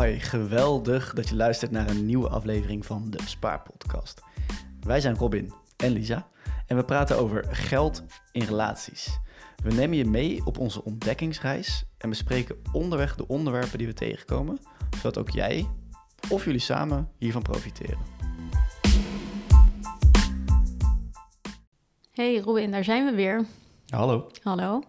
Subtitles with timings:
[0.00, 4.22] Hi, geweldig dat je luistert naar een nieuwe aflevering van de Spaarpodcast.
[4.80, 6.28] Wij zijn Robin en Lisa
[6.66, 9.18] en we praten over geld in relaties.
[9.62, 14.58] We nemen je mee op onze ontdekkingsreis en bespreken onderweg de onderwerpen die we tegenkomen,
[14.96, 15.68] zodat ook jij
[16.30, 17.98] of jullie samen hiervan profiteren.
[22.12, 23.44] Hey Robin, daar zijn we weer.
[23.88, 24.30] Hallo.
[24.42, 24.82] Hallo.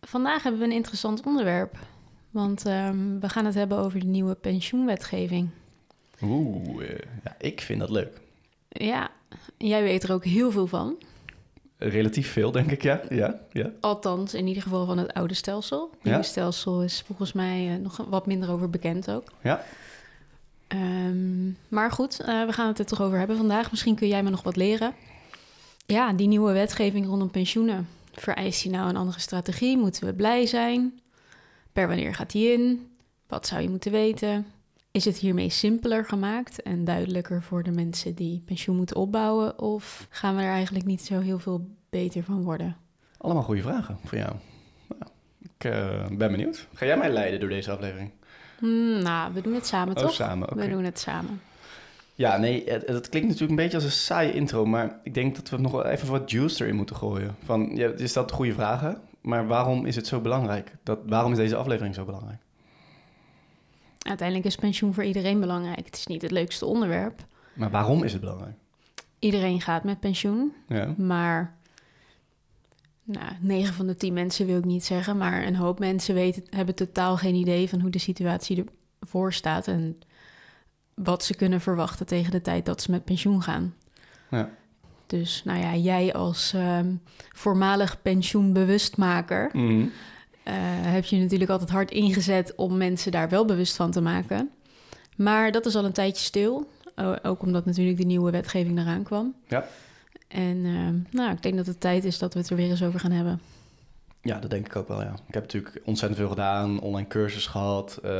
[0.00, 1.78] Vandaag hebben we een interessant onderwerp.
[2.32, 5.48] Want ehm, we gaan het hebben over de nieuwe pensioenwetgeving.
[6.22, 8.20] Oeh, eh, ja, ik vind dat leuk.
[8.68, 9.10] Ja,
[9.58, 10.96] jij weet er ook heel veel van.
[11.78, 13.00] Relatief veel, denk ik, ja.
[13.08, 13.70] ja, ja.
[13.80, 15.88] Althans, in ieder geval van het oude stelsel.
[15.92, 16.24] Het nieuwe Ja.
[16.24, 19.32] stelsel is volgens mij eh, nog wat minder over bekend ook.
[19.42, 19.64] Ja.
[20.68, 23.70] Ehm, maar goed, eh, we gaan het er toch over hebben vandaag.
[23.70, 24.94] Misschien kun jij me nog wat leren.
[25.86, 27.88] Ja, die nieuwe wetgeving rondom pensioenen.
[28.12, 29.76] Vereist die nou een andere strategie?
[29.78, 31.00] Moeten we blij zijn?
[31.72, 32.86] Per wanneer gaat die in?
[33.26, 34.46] Wat zou je moeten weten?
[34.90, 39.58] Is het hiermee simpeler gemaakt en duidelijker voor de mensen die pensioen moeten opbouwen?
[39.58, 42.76] Of gaan we er eigenlijk niet zo heel veel beter van worden?
[43.18, 44.32] Allemaal goede vragen voor jou.
[44.98, 46.68] Nou, ik eh, ben benieuwd.
[46.74, 48.10] Ga jij mij leiden door deze aflevering?
[48.58, 50.12] Hmm, nou, we doen het samen, Oh, toch?
[50.12, 50.56] samen.
[50.56, 51.40] We doen het samen.
[52.14, 55.36] Ja, nee, het, het klinkt natuurlijk een beetje als een saaie intro, maar ik denk
[55.36, 57.36] dat we nog wel even wat juice erin moeten gooien.
[57.44, 60.72] Van, ja, je stelt goede vragen, maar waarom is het zo belangrijk?
[60.82, 62.40] Dat, waarom is deze aflevering zo belangrijk?
[63.98, 65.86] Uiteindelijk is pensioen voor iedereen belangrijk.
[65.86, 67.24] Het is niet het leukste onderwerp.
[67.54, 68.54] Maar waarom is het belangrijk?
[69.18, 71.56] Iedereen gaat met pensioen, Ja, maar
[73.04, 76.44] nou, 9 van de 10 mensen wil ik niet zeggen, maar een hoop mensen weten,
[76.50, 78.64] hebben totaal geen idee van hoe de situatie
[78.98, 79.98] ervoor staat en
[80.94, 83.74] wat ze kunnen verwachten tegen de tijd dat ze met pensioen gaan.
[84.30, 84.50] ja.
[85.18, 86.94] Dus nou ja, jij als ehm,
[87.32, 89.80] voormalig pensioenbewustmaker Mhm.
[90.42, 90.52] eh,
[90.92, 94.50] heb je natuurlijk altijd hard ingezet om mensen daar wel bewust van te maken.
[95.16, 96.70] Maar dat is al een tijdje stil.
[97.22, 99.34] Ook omdat natuurlijk de nieuwe wetgeving eraan kwam.
[99.48, 99.64] Ja.
[100.28, 102.82] En eh, nou, ik denk dat het tijd is dat we het er weer eens
[102.82, 103.40] over gaan hebben.
[104.22, 105.12] ja, dat denk ik ook wel, ja.
[105.28, 107.98] Ik heb natuurlijk ontzettend veel gedaan, online cursus gehad.
[108.02, 108.10] eh,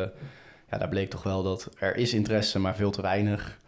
[0.71, 3.59] ja, daar bleek toch wel dat er is interesse, maar veel te weinig.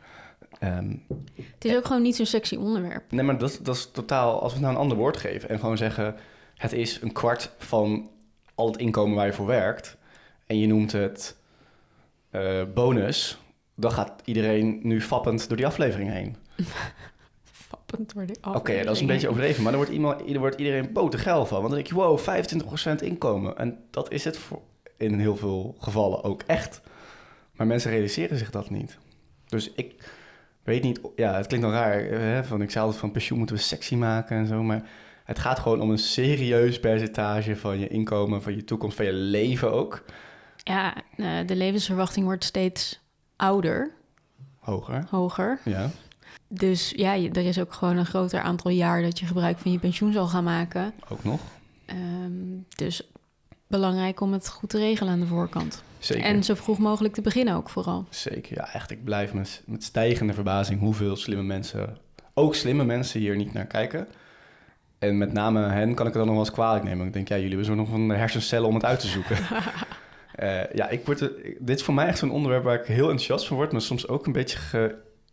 [0.64, 0.96] Ehm,
[1.34, 3.12] Het is ook gewoon niet zo'n sexy onderwerp.
[3.12, 4.42] Nee, maar dat, dat is totaal...
[4.42, 6.16] Als we nou een ander woord geven en gewoon zeggen...
[6.54, 8.10] het is een kwart van
[8.54, 9.96] al het inkomen waar je voor werkt...
[10.46, 11.36] en je noemt het
[12.30, 13.38] eh, bonus...
[13.74, 16.36] dan gaat iedereen nu fappend door die aflevering heen.
[17.68, 18.36] Fappend worden.
[18.42, 19.62] Oké, ja, dat is een beetje overdreven...
[19.62, 21.62] maar dan wordt, iemand, er wordt iedereen potengeil van.
[21.62, 22.18] Want dan denk je, wow,
[23.00, 23.56] 25% inkomen.
[23.56, 24.60] En dat is het voor,
[24.96, 26.80] in heel veel gevallen ook echt.
[27.52, 28.98] Maar mensen realiseren zich dat niet.
[29.46, 29.94] Dus ik
[30.64, 31.00] weet niet...
[31.16, 32.02] Ja, het klinkt dan raar.
[32.04, 34.62] Hè, van, ik zei altijd van pensioen moeten we sexy maken en zo.
[34.62, 34.82] Maar
[35.24, 38.42] het gaat gewoon om een serieus percentage van je inkomen...
[38.42, 40.04] van je toekomst, van je leven ook.
[40.56, 43.00] Ja, eh, de levensverwachting wordt steeds
[43.36, 43.90] ouder,
[44.58, 45.60] Hoger, hoger.
[45.64, 45.90] ja.
[46.48, 49.78] Dus ja, er is ook gewoon een groter aantal jaar dat je gebruik van je
[49.78, 50.92] pensioen zal gaan maken.
[51.08, 51.40] Ook nog.
[51.86, 52.32] Ehm,
[52.68, 53.08] dus
[53.66, 55.82] belangrijk om het goed te regelen aan de voorkant.
[56.04, 56.24] Zeker.
[56.24, 58.06] En zo vroeg mogelijk te beginnen ook vooral.
[58.10, 58.90] Zeker, ja, echt.
[58.90, 61.98] Ik blijf met, met stijgende verbazing hoeveel slimme mensen,
[62.34, 64.08] ook slimme mensen, hier niet naar kijken.
[64.98, 67.06] En met name hen kan ik het dan nog wel eens kwalijk nemen.
[67.06, 69.36] Ik denk, ja, jullie hebben zo nog een hersencellen om het uit te zoeken.
[70.34, 71.18] Eh, ja, ik word,
[71.58, 74.08] dit is voor mij echt zo'n onderwerp waar ik heel enthousiast van word, maar soms
[74.08, 74.58] ook een beetje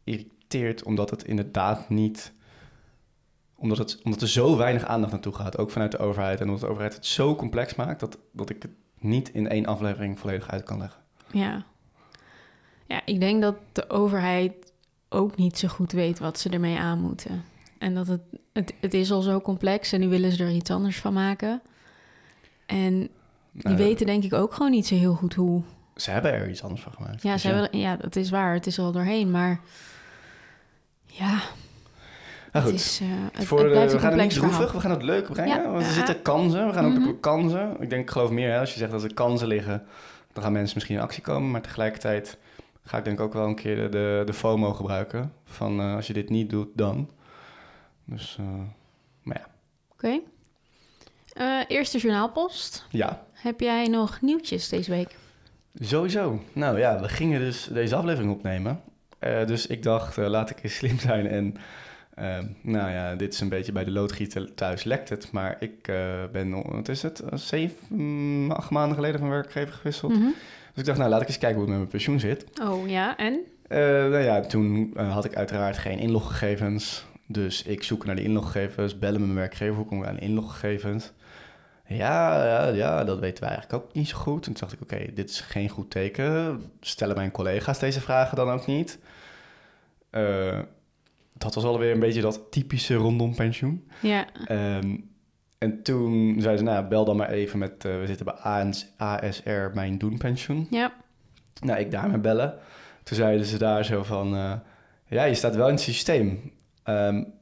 [0.04, 2.34] geïrriteerd, omdat het inderdaad niet,
[3.56, 6.40] omdat, het, omdat er zo weinig aandacht naartoe gaat, ook vanuit de overheid.
[6.40, 8.72] En omdat de overheid het zo complex maakt, dat, dat ik het
[9.04, 11.00] niet in één aflevering volledig uit kan leggen.
[11.32, 11.64] Ja.
[12.86, 14.54] Ja, ik denk dat de overheid
[15.10, 17.44] ook niet zo goed weet wat ze ermee aan moeten.
[17.78, 18.22] En dat het,
[18.54, 21.62] het, het is al zo complex en nu willen ze er iets anders van maken.
[22.66, 23.00] En
[23.52, 25.62] die Nou, weten denk ik ook gewoon niet zo heel goed hoe.
[25.96, 27.24] Ze hebben er iets anders van gemaakt.
[27.24, 28.54] Ja, Dus ze hebben, ja, dat is waar.
[28.54, 29.32] Het is al doorheen.
[29.32, 29.60] Maar
[31.06, 31.42] ja,
[32.52, 34.52] Nou het, goed, is, eh, het, voor het de- blijft we gaan het niet verhaal.
[34.52, 35.62] droevig, we gaan het leuk brengen.
[35.62, 35.70] Ja.
[35.72, 35.94] Want er Ja.
[35.94, 37.08] zitten kansen, we gaan ook Mhm.
[37.08, 37.76] de kansen.
[37.80, 39.84] Ik denk, ik geloof meer, hè, als je zegt dat er kansen liggen,
[40.34, 41.52] dan gaan mensen misschien in actie komen.
[41.52, 42.38] Maar tegelijkertijd
[42.84, 45.34] ga ik denk ook wel een keer de, de, de FOMO gebruiken.
[45.46, 47.10] Van eh, als je dit niet doet, dan.
[48.06, 48.46] Dus eh,
[49.94, 50.20] Oké.
[51.34, 52.86] Eh, eerste journaalpost.
[52.90, 55.16] ja, Heb jij nog nieuwtjes deze week?
[55.80, 56.42] sowieso.
[56.54, 58.82] Nou ja, we gingen dus deze aflevering opnemen.
[59.20, 61.56] Eh, dus ik dacht, eh, laat ik eens slim zijn en...
[62.22, 65.32] eh, nou ja, dit is een beetje bij de loodgieter thuis lekt het.
[65.32, 69.74] Maar ik eh, ben, wat is het, eh, zeven, mm, acht maanden geleden van werkgever
[69.74, 70.12] gewisseld.
[70.12, 70.30] Mhm.
[70.72, 72.46] Dus ik dacht, nou laat ik eens kijken hoe het met mijn pensioen zit.
[72.62, 73.40] Oh ja, en?
[73.68, 77.06] Eh, nou ja, toen eh, had ik uiteraard geen inloggegevens.
[77.28, 80.22] Dus ik zoek naar die inloggegevens, bellen met mijn werkgever, hoe kom ik aan de
[80.22, 81.12] inloggegevens?
[81.88, 84.48] Ja, ja, ja, dat weten wij eigenlijk ook niet zo goed.
[84.48, 86.62] En toen dacht ik, oké, dit is geen goed teken.
[86.80, 89.00] Stellen mijn collega's deze vragen dan ook niet?
[90.12, 90.60] Uh,
[91.54, 93.90] dat was alweer een beetje dat typische rondom pensioen.
[94.02, 94.28] Ja.
[94.78, 95.10] Um,
[95.58, 97.86] en toen zei ze, nou, bel dan maar even met...
[97.86, 98.36] Uh, we zitten bij
[98.98, 100.68] ASR Mijn Doen Pensioen.
[100.70, 100.94] Ja.
[101.60, 102.58] Nou, ik daarmee bellen.
[103.04, 104.36] Toen zeiden ze daar zo van...
[104.36, 104.54] Uh,
[105.08, 106.54] ja, je staat wel in het systeem.
[106.86, 107.34] Um,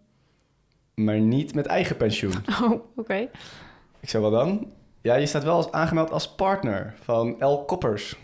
[0.95, 2.33] maar niet met eigen pensioen.
[2.63, 3.29] Oh, oké.
[3.99, 4.71] Ik zei, wel dan?
[5.01, 7.65] Ja, je staat wel als, aangemeld als partner van L.
[7.65, 8.15] Koppers.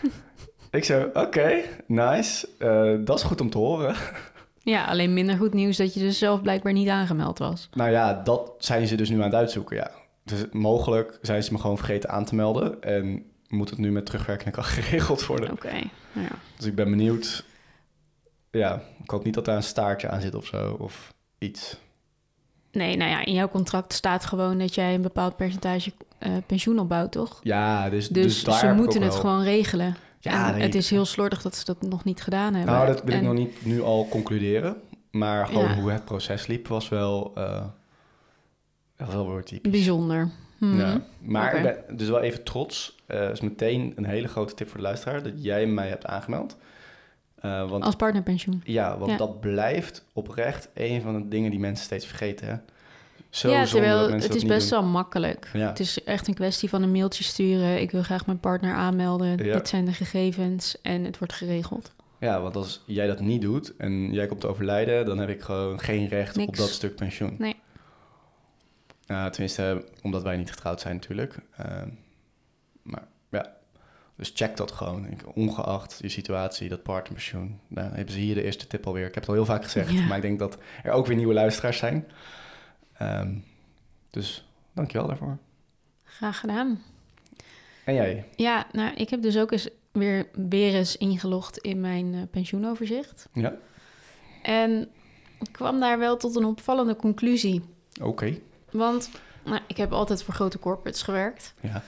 [0.70, 2.48] ik zei, oké, nice.
[2.58, 3.94] Uh, dat is goed om te horen.
[4.62, 7.68] Ja, alleen minder goed nieuws dat je dus zelf blijkbaar niet aangemeld was.
[7.72, 9.90] Nou ja, dat zijn ze dus nu aan het uitzoeken, ja.
[10.24, 12.82] Dus mogelijk zijn ze me gewoon vergeten aan te melden...
[12.82, 15.52] en moet het nu met terugwerkende kracht geregeld worden.
[15.52, 15.76] Oké,
[16.12, 16.30] ja.
[16.56, 17.44] Dus ik ben benieuwd.
[18.50, 21.76] Ja, ik hoop niet dat daar een staartje aan zit of zo, of iets.
[22.72, 26.78] Nee, nou ja, in jouw contract staat gewoon dat jij een bepaald percentage uh, pensioen
[26.78, 27.40] opbouwt, toch?
[27.42, 29.96] Ja, dus, dus, dus ze moeten het gewoon regelen.
[30.22, 32.74] Ja, en het is heel slordig dat ze dat nog niet gedaan hebben.
[32.74, 34.76] Nou, dat wil En- ik nog niet nu al concluderen.
[35.10, 35.74] Maar gewoon Ja.
[35.80, 37.64] hoe het proces liep was wel, eh
[38.96, 39.72] wel weer typisch.
[39.72, 40.30] Bijzonder.
[40.58, 40.78] Mhm.
[40.78, 41.00] Ja.
[41.20, 42.96] Maar ik ben dus wel even trots.
[43.06, 46.56] Eh is meteen een hele grote tip voor de luisteraar dat jij mij hebt aangemeld.
[47.40, 48.60] Eh, want Als partnerpensioen.
[48.64, 49.16] ja, want Ja.
[49.16, 52.46] dat blijft oprecht een van de dingen die mensen steeds vergeten.
[52.48, 52.54] Hè?
[53.30, 54.80] Zo ja, terwijl het is best doen.
[54.80, 55.50] wel makkelijk.
[55.52, 55.68] Ja.
[55.68, 57.80] Het is echt een kwestie van een mailtje sturen.
[57.80, 59.44] Ik wil graag mijn partner aanmelden.
[59.44, 59.54] Ja.
[59.54, 61.92] Dit zijn de gegevens en het wordt geregeld.
[62.20, 65.40] Ja, want als jij dat niet doet en jij komt te overlijden, dan heb ik
[65.40, 67.34] gewoon geen recht op dat stuk pensioen.
[67.38, 67.56] Nee.
[69.06, 71.34] Nou, tenminste, omdat wij niet getrouwd zijn natuurlijk.
[71.56, 71.88] Ehm,
[72.82, 73.52] maar ja,
[74.16, 75.06] dus check dat gewoon.
[75.10, 77.60] Ik, ongeacht je situatie, dat partnerpensioen.
[77.68, 79.06] Nou, hebben ze hier de eerste tip alweer.
[79.06, 80.06] Ik heb het al heel vaak gezegd, Ja.
[80.06, 82.06] maar ik denk dat er ook weer nieuwe luisteraars zijn.
[83.00, 83.34] Ehm,
[84.10, 85.38] dus dankjewel daarvoor.
[86.04, 86.82] Graag gedaan.
[87.84, 88.24] En jij?
[88.36, 93.28] Ja, nou, ik heb dus ook eens weer, weer eens ingelogd in mijn eh, pensioenoverzicht.
[93.32, 93.54] Ja?
[94.42, 94.88] En
[95.40, 97.62] ik kwam daar wel tot een opvallende conclusie.
[98.02, 98.38] Oké.
[98.70, 99.10] Want
[99.44, 101.54] nou, ik heb altijd voor grote corporates gewerkt.
[101.60, 101.82] Ja.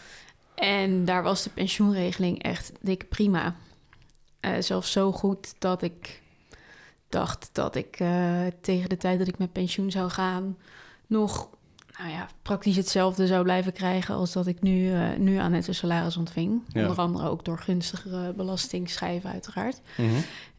[0.55, 3.57] En daar was de pensioenregeling echt dik prima.
[4.41, 6.23] Eh, zelfs zo goed dat ik
[7.09, 10.57] dacht dat ik eh, tegen de tijd dat ik met pensioen zou gaan...
[11.13, 11.49] nog
[11.99, 14.15] nou ja, praktisch hetzelfde zou blijven krijgen...
[14.15, 16.63] als dat ik nu, eh, nu aan netto salaris ontving.
[16.69, 16.81] Ja.
[16.81, 19.81] Onder andere ook door gunstigere belastingschijven uiteraard.
[19.97, 20.11] Mhm.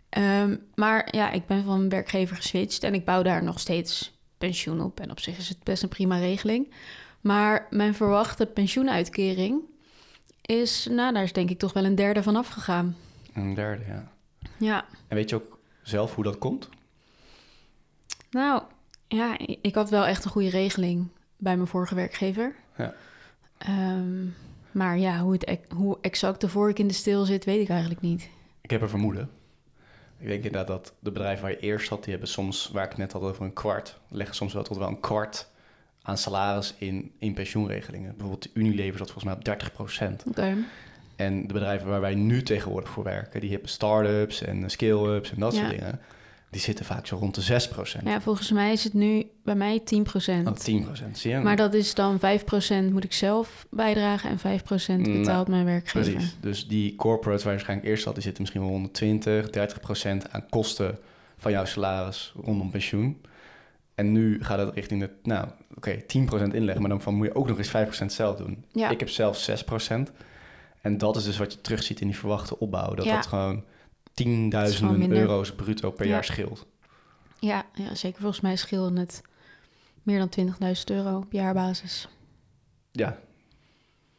[0.09, 4.81] Ehm, maar ja, ik ben van werkgever geswitcht en ik bouw daar nog steeds pensioen
[4.81, 4.99] op.
[4.99, 6.73] En op zich is het best een prima regeling.
[7.21, 9.61] Maar mijn verwachte pensioenuitkering
[10.41, 12.95] is, nou, daar is denk ik toch wel een derde van afgegaan.
[13.33, 14.11] Een derde, ja.
[14.57, 16.69] Ja, En weet je ook zelf hoe dat komt?
[18.29, 18.63] nou,
[19.15, 21.07] ja, ik had wel echt een goede regeling
[21.37, 22.55] bij mijn vorige werkgever.
[22.77, 22.93] Ja.
[23.57, 24.25] Ehm,
[24.71, 28.01] maar ja, hoe, het, hoe exact de vork in de steel zit, weet ik eigenlijk
[28.01, 28.29] niet.
[28.61, 29.29] Ik heb een vermoeden.
[30.19, 32.89] Ik denk inderdaad dat de bedrijven waar je eerst zat, die hebben soms, waar ik
[32.89, 35.49] het net had over een kwart, leggen soms wel tot wel een kwart
[36.01, 38.11] aan salaris in, in pensioenregelingen.
[38.11, 39.61] Bijvoorbeeld Unilever zat volgens mij op
[40.23, 40.55] 30% Oké.
[41.15, 45.39] En de bedrijven waar wij nu tegenwoordig voor werken, die hebben start-ups en scale-ups en
[45.39, 45.59] dat Ja.
[45.59, 45.99] soort dingen.
[46.53, 47.69] Die zitten vaak zo rond de
[48.01, 49.83] 6% Ja, volgens mij is het nu bij mij 10%.
[50.47, 51.39] Oh, 10 zie je?
[51.39, 52.21] Maar dat is dan 5%
[52.91, 54.41] moet ik zelf bijdragen en 5%
[54.87, 56.11] Nou, betaalt mijn werkgever.
[56.11, 56.37] Precies.
[56.39, 59.49] Dus die corporates waar je waarschijnlijk eerst zat, die zitten misschien wel 120,
[60.27, 60.97] 30% aan kosten
[61.37, 63.21] van jouw salaris rondom pensioen.
[63.95, 66.05] En nu gaat het richting de, nou, oké, 10%
[66.53, 68.65] inleggen, maar dan van moet je ook nog eens 5% zelf doen.
[68.71, 68.89] Ja.
[68.89, 70.11] Ik heb zelf 6%
[70.81, 72.93] En dat is dus wat je terugziet in die verwachte opbouw.
[72.93, 73.15] Dat Ja.
[73.15, 73.63] dat gewoon
[74.13, 76.11] tienduizenden euro's bruto per Ja.
[76.11, 76.65] jaar scheelt.
[77.39, 78.19] Ja, ja, zeker.
[78.21, 79.21] Volgens mij scheelde het
[80.03, 82.07] meer dan 20.000 euro op jaarbasis.
[82.91, 83.19] Ja,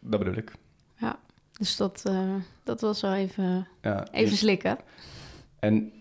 [0.00, 0.52] dat bedoel ik.
[1.58, 2.34] Dus dat, eh,
[2.64, 4.78] dat was wel even, Ja, even slikken.
[5.58, 5.92] En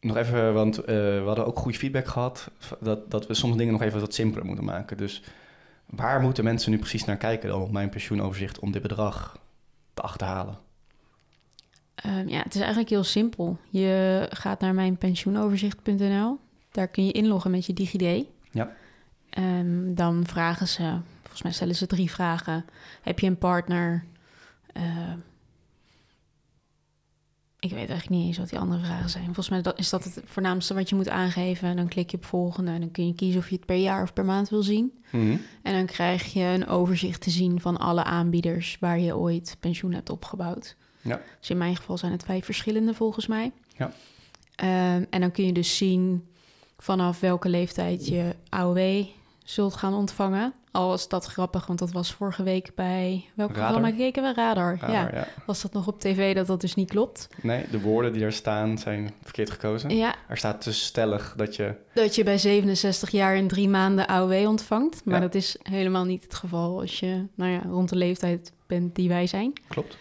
[0.00, 2.50] nog even, want eh, we hadden ook goede feedback gehad...
[2.80, 4.96] Dat, dat we soms dingen nog even wat simpeler moeten maken.
[4.96, 5.22] Dus
[5.86, 8.58] waar moeten mensen nu precies naar kijken dan op mijn pensioenoverzicht...
[8.58, 9.38] om dit bedrag
[9.94, 10.58] te achterhalen?
[12.06, 13.58] Ehm, ja, het is eigenlijk heel simpel.
[13.68, 16.38] Je gaat naar mijn pensioenoverzicht.nl.
[16.70, 18.26] Daar kun je inloggen met je DigiD.
[18.50, 18.72] Ja.
[19.30, 22.64] Ehm, dan vragen ze, volgens mij stellen ze drie vragen.
[23.02, 24.04] Heb je een partner?
[24.72, 25.18] Ehm,
[27.58, 29.24] ik weet eigenlijk niet eens wat die andere vragen zijn.
[29.24, 31.68] Volgens mij is dat het voornaamste wat je moet aangeven.
[31.68, 33.76] En dan klik je op volgende en dan kun je kiezen of je het per
[33.76, 34.92] jaar of per maand wil zien.
[35.10, 35.36] Mhm.
[35.62, 39.92] En dan krijg je een overzicht te zien van alle aanbieders waar je ooit pensioen
[39.92, 40.76] hebt opgebouwd.
[41.06, 41.20] Ja.
[41.40, 43.52] Dus in mijn geval zijn het vijf verschillende volgens mij.
[43.76, 43.90] Ja.
[44.54, 46.26] Ehm, en dan kun je dus zien
[46.78, 49.04] vanaf welke leeftijd je AOW
[49.44, 50.54] zult gaan ontvangen.
[50.70, 53.24] Al was dat grappig, want dat was vorige week bij...
[53.34, 53.64] Welk Radar.
[53.72, 54.32] programma keken we?
[54.34, 54.76] Radar.
[54.80, 55.28] Radar, ja, ja.
[55.46, 57.28] was dat nog op tv dat dat dus niet klopt.
[57.42, 59.96] Nee, de woorden die er staan zijn verkeerd gekozen.
[59.96, 61.74] Ja, Er staat dus stellig dat je...
[61.94, 65.04] dat je bij 67 jaar in drie maanden AOW ontvangt.
[65.04, 65.20] Maar Ja.
[65.20, 69.08] dat is helemaal niet het geval als je nou ja, rond de leeftijd bent die
[69.08, 69.52] wij zijn.
[69.68, 69.96] Klopt.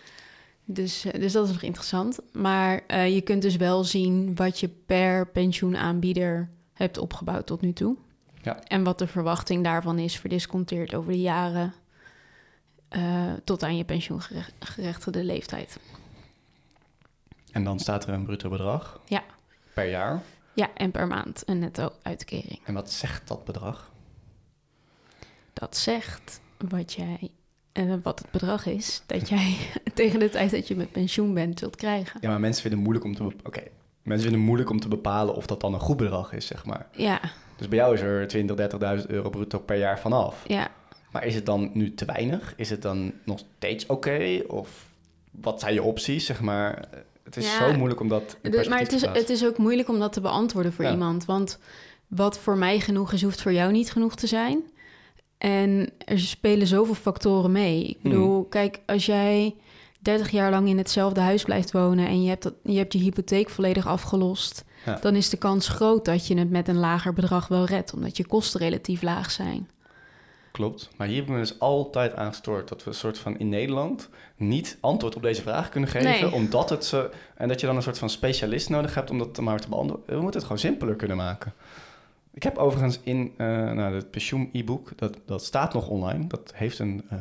[0.65, 2.19] Dus, eh, dus dat is nog interessant.
[2.31, 7.73] Maar eh, je kunt dus wel zien wat je per pensioenaanbieder hebt opgebouwd tot nu
[7.73, 7.97] toe.
[8.41, 8.59] Ja.
[8.63, 11.73] En wat de verwachting daarvan is verdisconteerd over de jaren
[12.87, 15.79] eh, tot aan je pensioengerechtigde leeftijd.
[17.51, 18.99] En dan staat er een bruto bedrag.
[19.05, 19.23] Ja.
[19.73, 20.21] Per jaar.
[20.53, 22.59] Ja, en per maand een netto uitkering.
[22.63, 23.91] En wat zegt dat bedrag?
[25.53, 27.31] Dat zegt wat jij,
[27.83, 29.55] eh, wat het bedrag is dat jij
[29.93, 32.17] tegen de tijd dat je met pensioen bent zult krijgen.
[32.21, 33.35] Ja, maar mensen vinden het moeilijk om te...
[33.47, 33.61] Oké,
[34.01, 36.65] mensen vinden het moeilijk om te bepalen of dat dan een goed bedrag is, zeg
[36.65, 36.87] maar.
[36.91, 37.19] Ja,
[37.57, 38.55] Dus bij jou is er 20,
[39.01, 40.43] 30.000 euro bruto per jaar vanaf.
[40.47, 40.67] ja.
[41.11, 42.53] Maar is het dan nu te weinig?
[42.57, 44.41] Is het dan nog steeds oké?
[44.47, 44.85] Of
[45.31, 46.85] wat zijn je opties, zeg maar?
[47.23, 49.57] Het is Ja, zo moeilijk om dat De- perspectief maar het is, het is ook
[49.57, 50.91] moeilijk om dat te beantwoorden voor Ja.
[50.91, 51.25] iemand.
[51.25, 51.59] Want
[52.07, 54.63] wat voor mij genoeg is, hoeft voor jou niet genoeg te zijn.
[55.37, 57.83] En er spelen zoveel factoren mee.
[57.83, 58.49] Ik bedoel, Hmm.
[58.49, 59.55] kijk, als jij
[59.99, 62.99] 30 jaar lang in hetzelfde huis blijft wonen en je hebt, dat, je, hebt je
[62.99, 64.97] hypotheek volledig afgelost, Ja.
[65.01, 68.17] dan is de kans groot dat je het met een lager bedrag wel redt, omdat
[68.17, 69.69] je kosten relatief laag zijn.
[70.51, 70.89] Klopt.
[70.97, 74.09] Maar hier hebben we dus altijd aan gestoord dat we een soort van in Nederland
[74.35, 76.09] niet antwoord op deze vraag kunnen geven.
[76.09, 76.31] Nee.
[76.33, 77.09] Omdat het zo.
[77.35, 80.05] En dat je dan een soort van specialist nodig hebt om dat maar te beantwoorden.
[80.05, 81.53] We moeten het gewoon simpeler kunnen maken.
[82.35, 86.27] Ik heb overigens in eh nou, het pensioen e-book, dat, dat staat nog online.
[86.27, 87.19] Dat heeft een eh,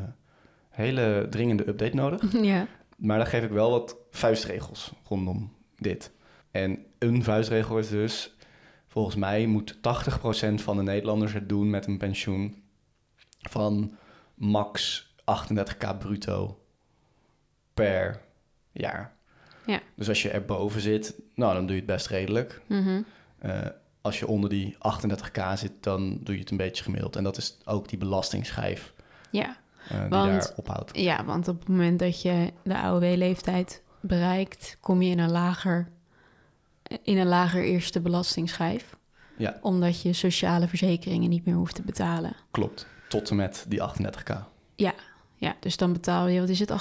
[0.71, 2.33] hele dringende update nodig.
[2.43, 2.67] ja.
[2.97, 6.13] Maar daar geef ik wel wat vuistregels rondom dit.
[6.51, 8.35] En een vuistregel is dus,
[8.89, 9.81] volgens mij moet 80%
[10.55, 12.63] van de Nederlanders het doen met een pensioen
[13.41, 13.97] van
[14.35, 16.65] max 38k bruto
[17.75, 18.21] per
[18.73, 19.17] jaar.
[19.67, 19.81] Ja.
[19.95, 22.63] Dus als je erboven zit, nou dan doe je het best redelijk.
[22.67, 23.03] Mhm.
[23.39, 23.67] Eh,
[24.05, 27.17] als je onder die 38k zit, dan doe je het een beetje gemiddeld.
[27.17, 28.93] En dat is ook die belastingsschijf
[29.31, 29.57] ja.
[29.89, 30.99] eh, die Want- daar ophoudt.
[30.99, 35.89] Ja, want op het moment dat je de AOW-leeftijd bereikt, kom je in een lager,
[37.03, 38.97] in een lager eerste belastingsschijf.
[39.37, 39.59] Ja.
[39.63, 42.37] Omdat je sociale verzekeringen niet meer hoeft te betalen.
[42.51, 44.45] Klopt, tot en met die 38k.
[45.37, 46.75] Ja, dus dan betaal je, wat is het, 18%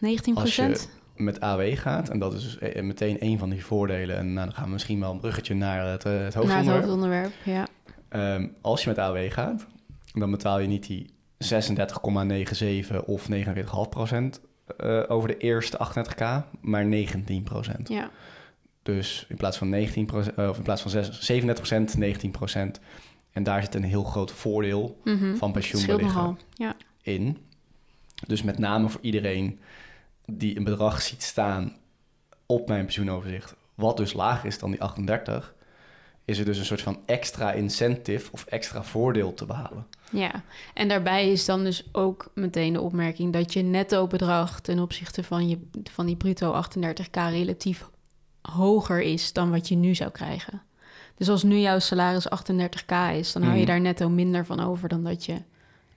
[0.00, 0.86] 19 Als je
[1.20, 4.46] met AW gaat, en dat is dus eh, meteen een van die voordelen, en nou,
[4.46, 7.32] dan gaan we misschien wel een bruggetje naar het, eh, het Naar het hoofdonderwerp.
[7.44, 7.66] ja.
[8.08, 9.66] Ehm, als je met AW gaat,
[10.12, 14.40] dan betaal je niet die 36,97 of 49,5 procent
[14.76, 17.88] eh, over de eerste 38k, maar 19 procent.
[17.88, 18.10] Ja,
[18.82, 22.80] Dus in plaats van 19 procent, of in plaats van 6 37 procent, 19 procent.
[23.32, 25.34] En daar zit een heel groot voordeel Mhm.
[25.36, 26.38] van pensioenbeleggen.
[26.54, 27.38] Ja, in.
[28.26, 29.60] Dus met name voor iedereen
[30.38, 31.76] die een bedrag ziet staan
[32.46, 35.54] op mijn pensioenoverzicht, wat dus lager is dan die 38,
[36.24, 39.86] is er dus een soort van extra incentive of extra voordeel te behalen.
[40.12, 40.42] ja.
[40.74, 45.22] En daarbij is dan dus ook meteen de opmerking dat je netto bedrag ten opzichte
[45.24, 45.58] van, je,
[45.90, 47.88] van die bruto 38k relatief
[48.42, 50.62] hoger is dan wat je nu zou krijgen.
[51.14, 53.66] Dus als nu jouw salaris 38k is, dan hou je Mhm.
[53.70, 55.42] daar netto minder van over dan dat je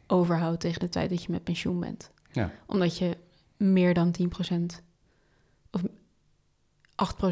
[0.07, 2.11] overhoudt tegen de tijd dat je met pensioen bent.
[2.31, 2.51] Ja.
[2.65, 3.17] Omdat je
[3.57, 4.55] meer dan 10%
[5.71, 5.81] of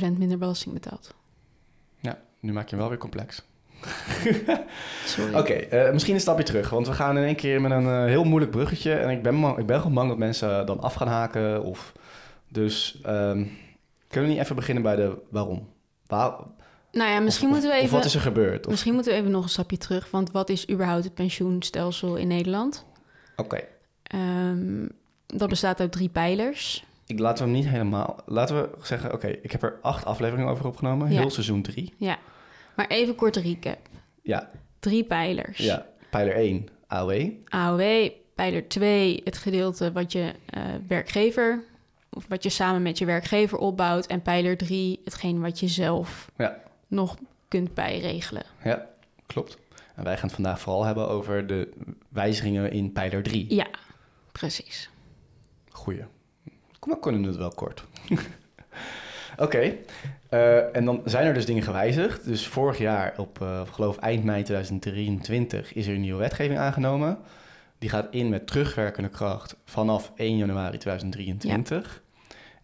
[0.10, 1.13] 8% minder belasting betaalt.
[2.00, 3.44] Ja, nu maak je hem wel weer complex.
[5.06, 5.34] Sorry.
[5.36, 8.06] Oké, eh, misschien een stapje terug, want we gaan in één keer met een eh,
[8.06, 8.94] heel moeilijk bruggetje.
[8.94, 11.63] En ik ben, ik ben gewoon bang dat mensen dan af gaan haken.
[11.63, 11.94] Of...
[12.48, 13.46] Dus ehm,
[14.08, 15.70] kunnen we niet even beginnen bij de waarom?
[16.08, 16.32] Waar,
[16.92, 17.96] Nou ja, misschien of- moeten we of even...
[17.96, 18.66] wat is er gebeurd?
[18.66, 20.12] Of- Misschien moeten we even nog een stapje terug.
[20.12, 22.86] Want wat is überhaupt het pensioenstelsel in Nederland?
[23.36, 23.60] Oké,
[24.04, 24.88] Ehm,
[25.34, 26.84] dat bestaat uit drie pijlers.
[27.06, 28.20] ik laten we hem niet helemaal...
[28.26, 31.12] Laten we zeggen, oké, ik heb er acht afleveringen over opgenomen.
[31.12, 31.20] Ja.
[31.20, 31.94] Heel seizoen drie.
[31.98, 32.18] Ja.
[32.76, 33.78] Maar even kort recap.
[34.24, 35.58] Ja, Drie pijlers.
[35.58, 35.86] ja.
[36.10, 37.30] Pijler 1, AOW.
[37.50, 38.10] AOW.
[38.36, 41.64] Pijler 2, het gedeelte wat je eh, werkgever...
[42.10, 44.06] of wat je samen met je werkgever opbouwt.
[44.08, 46.58] En pijler 3, hetgeen wat je zelf Ja.
[46.88, 48.44] nog kunt bijregelen.
[48.64, 48.88] Ja,
[49.26, 49.58] klopt.
[49.96, 51.72] En wij gaan het vandaag vooral hebben over de
[52.10, 53.54] wijzigingen in pijler 3.
[53.56, 53.68] Ja,
[54.32, 54.90] precies.
[55.82, 56.04] Goeie.
[56.80, 57.84] We kunnen het wel kort.
[59.38, 59.76] Oké.
[60.30, 62.26] eh, en dan zijn er dus dingen gewijzigd.
[62.26, 67.18] Dus vorig jaar, op eh, geloof eind mei 2023, is er een nieuwe wetgeving aangenomen.
[67.78, 72.04] Die gaat in met terugwerkende kracht vanaf 1 januari 2023.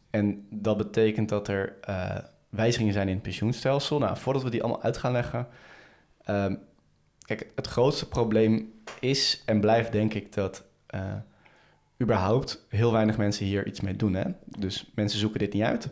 [0.09, 2.17] En dat betekent dat er eh,
[2.49, 3.99] wijzigingen zijn in het pensioenstelsel.
[3.99, 5.47] Nou, voordat we die allemaal uit gaan leggen,
[6.23, 6.55] ehm,
[7.25, 10.65] kijk, het grootste probleem is en blijft denk ik dat
[12.01, 14.13] überhaupt heel weinig mensen hier iets mee doen.
[14.13, 14.23] Hè?
[14.45, 15.89] Dus mensen zoeken dit niet uit.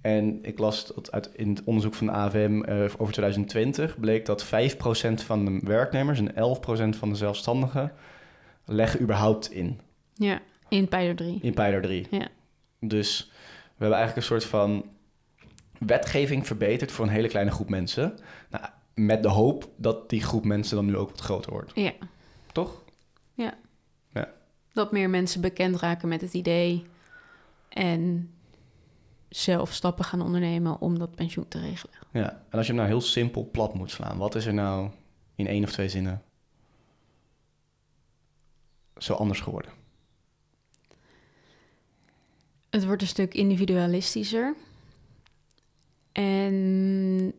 [0.00, 4.26] En ik las dat uit in het onderzoek van de AVM eh, over 2020 bleek
[4.26, 4.48] dat 5%
[5.14, 6.32] van de werknemers en
[6.94, 7.92] 11% van de zelfstandigen
[8.64, 9.80] leggen überhaupt in.
[10.14, 11.38] Ja, in pijler 3.
[11.42, 12.06] In pijler 3.
[12.10, 12.28] Ja.
[12.80, 13.30] Dus
[13.64, 14.84] we hebben eigenlijk een soort van
[15.78, 18.18] wetgeving verbeterd voor een hele kleine groep mensen.
[18.50, 21.72] Nou, met de hoop dat die groep mensen dan nu ook wat groter wordt.
[21.74, 21.92] Ja.
[22.52, 22.82] Toch?
[24.72, 26.86] Dat meer mensen bekend raken met het idee
[27.68, 28.30] en
[29.28, 31.94] zelf stappen gaan ondernemen om dat pensioen te regelen.
[32.12, 32.30] Ja.
[32.30, 34.90] En als je hem nou heel simpel plat moet slaan, wat is er nou
[35.34, 36.22] in één of twee zinnen
[38.96, 39.72] zo anders geworden?
[42.70, 44.54] Het wordt een stuk individualistischer.
[46.12, 47.32] En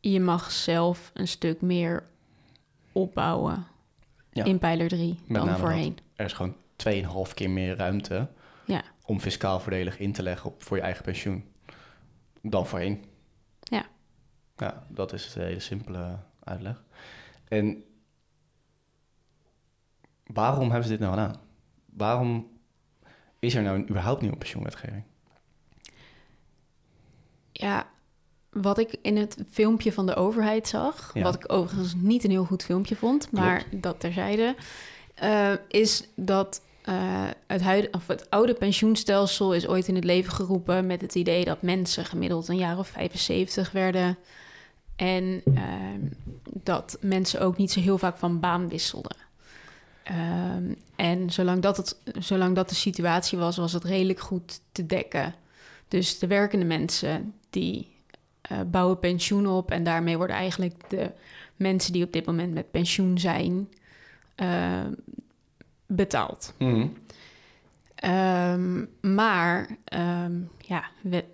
[0.00, 2.08] je mag zelf een stuk meer
[2.92, 3.66] opbouwen
[4.36, 4.44] Ja.
[4.44, 5.98] in pijler 3 Met dan voorheen.
[6.16, 8.28] Er is gewoon 2,5 keer meer ruimte
[8.66, 8.82] Ja.
[9.04, 11.44] om fiscaal voordelig in te leggen op, voor je eigen pensioen
[12.42, 13.04] dan voorheen.
[13.60, 13.86] Ja.
[14.56, 16.82] Ja, dat is de hele simpele uitleg.
[17.48, 17.84] En
[20.26, 21.40] waarom hebben ze dit nou gedaan?
[21.86, 22.58] Waarom
[23.38, 25.02] is er nou überhaupt nieuwe pensioenwetgeving?
[27.52, 27.88] Ja,
[28.62, 31.22] wat ik in het filmpje van de overheid zag, Ja.
[31.22, 34.54] wat ik overigens niet een heel goed filmpje vond, maar dat terzijde,
[35.14, 36.94] eh, is dat eh,
[37.46, 41.44] het, huid, of het oude pensioenstelsel is ooit in het leven geroepen met het idee
[41.44, 44.18] dat mensen gemiddeld een jaar of 75 werden
[44.96, 46.00] en ehm,
[46.42, 49.16] dat mensen ook niet zo heel vaak van baan wisselden.
[50.02, 54.86] Ehm, en zolang dat, het, zolang dat de situatie was, was het redelijk goed te
[54.86, 55.34] dekken.
[55.88, 57.95] Dus de werkende mensen die
[58.48, 61.10] eh, bouwen pensioen op en daarmee worden eigenlijk de
[61.56, 63.68] mensen die op dit moment met pensioen zijn
[64.34, 64.84] eh,
[65.86, 66.54] betaald.
[66.58, 66.86] Mhm.
[67.94, 71.24] Ehm, maar ehm, ja, we-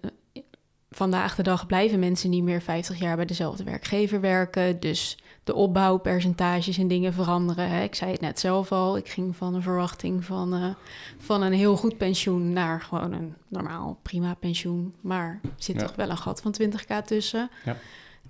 [0.93, 4.81] vandaag de dag blijven mensen niet meer 50 jaar bij dezelfde werkgever werken.
[4.81, 7.69] Dus de opbouwpercentages en dingen veranderen.
[7.69, 7.83] Hè.
[7.83, 8.97] Ik zei het net zelf al.
[8.97, 10.69] Ik ging van een verwachting van, eh,
[11.19, 14.95] van een heel goed pensioen naar gewoon een normaal prima pensioen.
[15.01, 15.87] Maar er zit Ja.
[15.87, 17.51] toch wel een gat van 20k tussen.
[17.65, 17.77] Ja.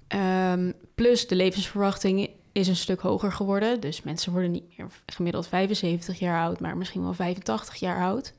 [0.08, 3.80] Ehm, plus de levensverwachting is een stuk hoger geworden.
[3.80, 8.32] Dus mensen worden niet meer gemiddeld 75 jaar oud, maar misschien wel 85 jaar oud.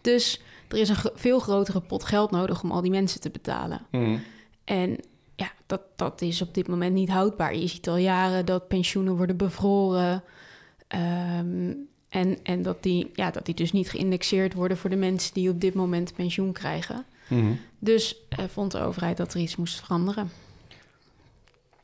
[0.00, 3.80] Dus er is een veel grotere pot geld nodig om al die mensen te betalen.
[3.90, 4.16] Mhm.
[4.64, 4.98] En
[5.36, 7.56] ja, dat, dat is op dit moment niet houdbaar.
[7.56, 10.22] Je ziet al jaren dat pensioenen worden bevroren.
[10.88, 11.72] ehm,
[12.08, 15.50] en en dat, die, ja, dat die dus niet geïndexeerd worden voor de mensen die
[15.50, 17.04] op dit moment pensioen krijgen.
[17.28, 17.52] Mhm.
[17.78, 20.30] Dus eh, vond de overheid dat er iets moest veranderen.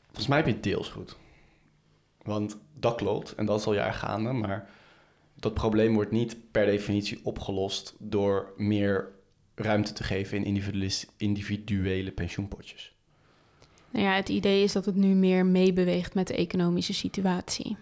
[0.05, 1.15] Volgens mij heb je het deels goed.
[2.23, 4.69] Want dat klopt en dat is al jaar gaande, maar
[5.41, 9.09] dat probleem wordt niet per definitie opgelost door meer
[9.55, 10.63] ruimte te geven in
[11.17, 12.95] individuele pensioenpotjes.
[13.89, 17.77] Nou ja, het idee is dat het nu meer meebeweegt met de economische situatie.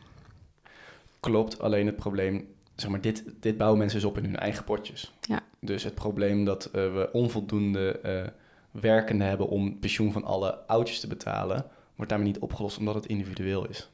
[1.20, 4.64] Klopt, alleen het probleem, zeg maar, dit, dit bouwen mensen dus op in hun eigen
[4.64, 5.14] potjes.
[5.22, 5.44] Ja.
[5.60, 8.28] Dus het probleem dat eh, we onvoldoende eh
[8.72, 13.06] werkenden hebben om pensioen van alle oudjes te betalen, wordt daarmee niet opgelost omdat het
[13.06, 13.90] individueel is.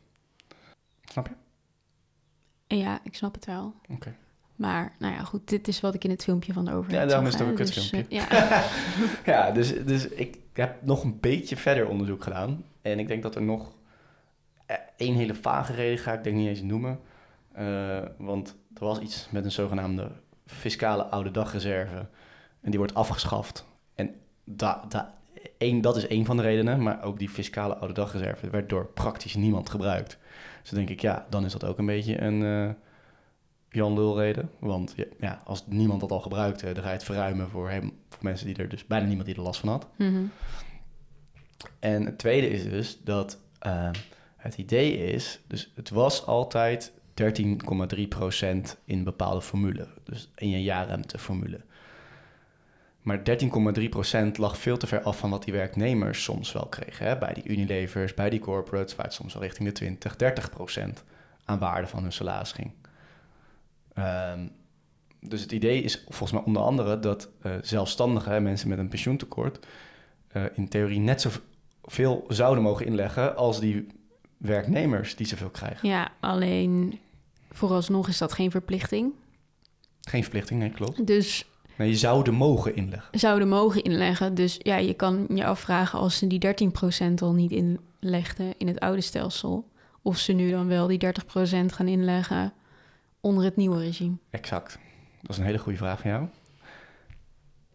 [1.04, 1.34] Snap je?
[2.68, 3.74] Ja, ik snap het wel.
[3.90, 4.16] Oké.
[4.56, 7.08] Maar nou ja, goed, dit is wat ik in het filmpje van de overheid Ja,
[7.08, 8.18] daarom is het ook een Dus, kutfilmpje.
[8.20, 8.64] eh, ja.
[9.34, 12.64] Ja, dus, dus ik heb nog een beetje verder onderzoek gedaan.
[12.82, 13.76] En ik denk dat er nog
[14.66, 17.00] eh, één hele vage reden ga ik denk niet eens noemen.
[17.52, 20.12] Eh, want er was iets met een zogenaamde
[20.46, 22.08] fiscale oude dagreserve.
[22.62, 23.66] En die wordt afgeschaft.
[23.96, 25.14] En da, da,
[25.58, 26.84] één, dat is één van de redenen.
[26.84, 30.18] Maar ook die fiscale oude dagreserve werd door praktisch niemand gebruikt.
[30.66, 32.70] Dus dan denk ik, ja, dan is dat ook een beetje een eh
[33.76, 34.50] Jan Lul reden.
[34.60, 38.24] Want ja, als niemand dat al gebruikte, dan ga je het verruimen voor, hem, voor
[38.24, 39.88] mensen die er dus bijna niemand die er last van had.
[39.96, 40.24] Mhm.
[41.80, 43.90] En het tweede is dus dat eh,
[44.38, 47.26] het idee is, dus het was altijd 13,3%
[48.86, 51.62] in bepaalde formule, dus in je jaarruimteformule.
[53.06, 53.22] Maar
[54.32, 57.06] 13,3% lag veel te ver af van wat die werknemers soms wel kregen.
[57.08, 57.18] Hè?
[57.18, 61.04] Bij die Unilevers, bij die corporates, waar het soms wel richting de 20, 30%
[61.44, 62.72] aan waarde van hun salaris ging.
[63.94, 64.48] Ehm,
[65.20, 69.66] dus het idee is volgens mij onder andere dat eh zelfstandigen, mensen met een pensioentekort,
[70.28, 73.88] eh, in theorie net zoveel zouden mogen inleggen als die
[74.38, 75.90] werknemers die zoveel krijgen.
[75.90, 77.00] ja, alleen
[77.52, 79.14] vooralsnog is dat geen verplichting.
[80.02, 81.08] Geen verplichting, nee, klopt.
[81.08, 81.46] Dus
[81.78, 83.20] Nee, je zouden mogen inleggen.
[83.20, 84.36] zouden mogen inleggen.
[84.36, 86.70] Dus ja, je kan je afvragen als ze die
[87.10, 89.70] 13% al niet legden in het oude stelsel,
[90.02, 91.10] of ze nu dan wel die 30%
[91.66, 92.54] gaan inleggen
[93.20, 94.16] onder het nieuwe regime.
[94.30, 94.80] Exact.
[95.22, 96.28] Dat is een hele goede vraag van jou.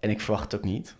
[0.00, 0.96] En ik verwacht het ook niet.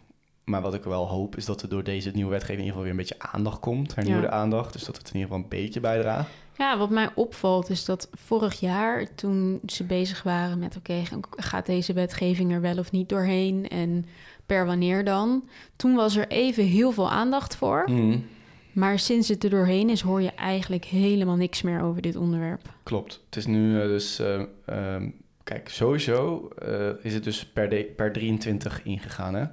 [0.50, 2.82] Maar wat ik wel hoop is dat er door deze nieuwe wetgeving in ieder geval
[2.96, 3.94] weer een beetje aandacht komt.
[3.94, 4.30] Hernieuwde Ja.
[4.32, 4.72] aandacht.
[4.72, 6.30] Dus dat het in ieder geval een beetje bijdraagt.
[6.58, 11.02] Ja, wat mij opvalt is dat vorig jaar, toen ze bezig waren met: oké,
[11.36, 14.06] gaat deze wetgeving er wel of niet doorheen en
[14.46, 15.48] per wanneer dan?
[15.76, 17.84] Toen was er even heel veel aandacht voor.
[17.90, 18.26] Mm,
[18.72, 22.62] Maar sinds het er doorheen is, hoor je eigenlijk helemaal niks meer over dit onderwerp.
[22.82, 23.20] klopt.
[23.26, 24.18] Het is nu eh, dus...
[24.18, 25.08] eh, ehm,
[25.44, 29.44] kijk, sowieso eh, is het dus per, de, per 23 ingegaan, hè?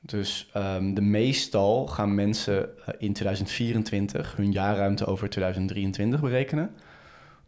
[0.00, 6.74] Dus ehm, de meestal gaan mensen eh, in 2024 hun jaarruimte over 2023 berekenen.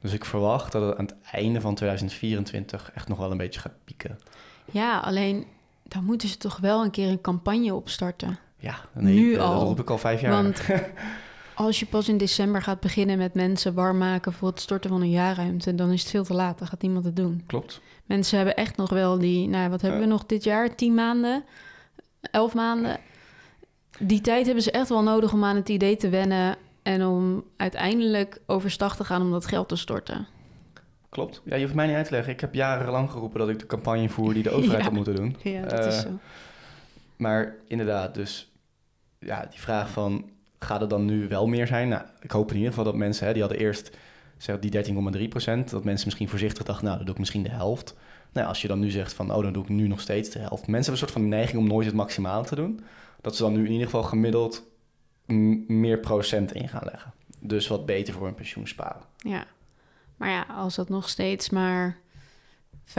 [0.00, 3.60] Dus ik verwacht dat het aan het einde van 2024 echt nog wel een beetje
[3.60, 4.18] gaat pieken.
[4.64, 5.46] Ja, alleen
[5.82, 8.38] dan moeten ze toch wel een keer een campagne opstarten.
[8.58, 9.64] Ja, nee, Nu eh, dat al.
[9.64, 10.30] roep ik al vijf jaar.
[10.42, 10.62] Want
[11.54, 15.00] als je pas in december gaat beginnen met mensen warm maken voor het storten van
[15.00, 16.58] hun jaarruimte, dan is het veel te laat.
[16.58, 17.42] Dan gaat niemand het doen.
[17.46, 17.80] Klopt.
[18.06, 20.74] Mensen hebben echt nog wel die, nou, wat hebben we nog dit jaar?
[20.74, 21.44] Tien maanden?
[22.32, 22.98] Elf maanden?
[23.98, 27.44] Die tijd hebben ze echt wel nodig om aan het idee te wennen en om
[27.56, 30.26] uiteindelijk overstag te gaan om dat geld te storten.
[31.08, 31.42] Klopt.
[31.44, 32.32] Ja, je hoeft mij niet uit te leggen.
[32.32, 34.84] Ik heb jarenlang geroepen dat ik de campagne voer die de overheid Ja.
[34.84, 35.36] had moeten doen.
[35.42, 36.18] Ja, dat is Eh, zo.
[37.16, 38.52] Maar inderdaad, dus
[39.18, 41.88] ja, die vraag van gaat het dan nu wel meer zijn?
[41.88, 43.96] Nou, ik hoop in ieder geval dat mensen, hè, die hadden eerst
[44.38, 47.50] zeg, die 13,3 procent, dat mensen misschien voorzichtig dachten, nou, dan doe ik misschien de
[47.50, 47.94] helft.
[48.32, 50.38] Nou, als je dan nu zegt van, oh, dan doe ik nu nog steeds de
[50.38, 50.66] helft.
[50.66, 52.80] Mensen hebben een soort van neiging om nooit het maximaal te doen.
[53.20, 54.62] Dat ze dan nu in ieder geval gemiddeld
[55.66, 57.12] meer procent in gaan leggen.
[57.38, 59.02] Dus wat beter voor hun pensioen sparen.
[59.16, 59.44] Ja.
[60.16, 61.98] Maar ja, als dat nog steeds maar
[62.84, 62.92] 5%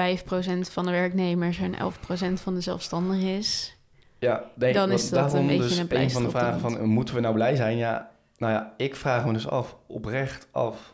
[0.59, 3.77] van de werknemers en 11% van de zelfstandigen is.
[4.19, 6.85] Ja, nee, Dan is dat een daarom beetje dus een een van de vragen van,
[6.85, 7.77] moeten we nou blij zijn?
[7.77, 10.93] Ja, nou ja, ik vraag me dus af, oprecht af,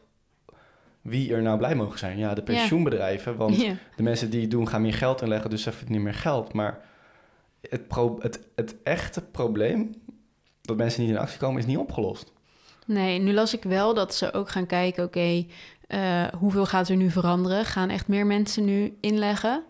[1.10, 2.18] wie er nou blij mogen zijn.
[2.18, 3.74] Ja, de pensioenbedrijven, want Ja.
[3.96, 6.54] de mensen die het doen gaan meer geld inleggen, dus ze hebben niet meer geld.
[6.54, 6.80] Maar
[7.70, 7.86] het,
[8.20, 9.96] het, het echte probleem,
[10.62, 12.34] dat mensen niet in actie komen, is niet opgelost.
[12.86, 15.46] Nee, nu las ik wel dat ze ook gaan kijken, oké,
[15.88, 17.66] eh, hoeveel gaat er nu veranderen?
[17.66, 19.64] Gaan echt meer mensen nu inleggen?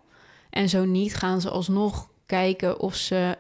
[0.49, 3.37] En zo niet, gaan ze alsnog kijken of ze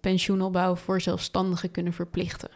[0.00, 2.48] pensioenopbouw voor zelfstandigen kunnen verplichten.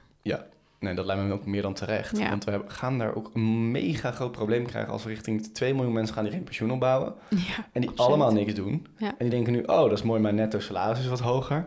[0.81, 2.19] Nee, dat lijkt me ook meer dan terecht.
[2.19, 2.29] Ja.
[2.29, 5.93] Want we gaan daar ook een mega groot probleem krijgen als we richting 2 miljoen
[5.93, 7.15] mensen gaan die geen pensioen opbouwen.
[7.29, 7.37] Ja,
[7.73, 7.99] En die absoluut.
[8.11, 8.87] allemaal niks doen.
[8.97, 9.07] Ja.
[9.09, 11.67] En die denken nu, oh, dat is mooi, mijn netto salaris is wat hoger.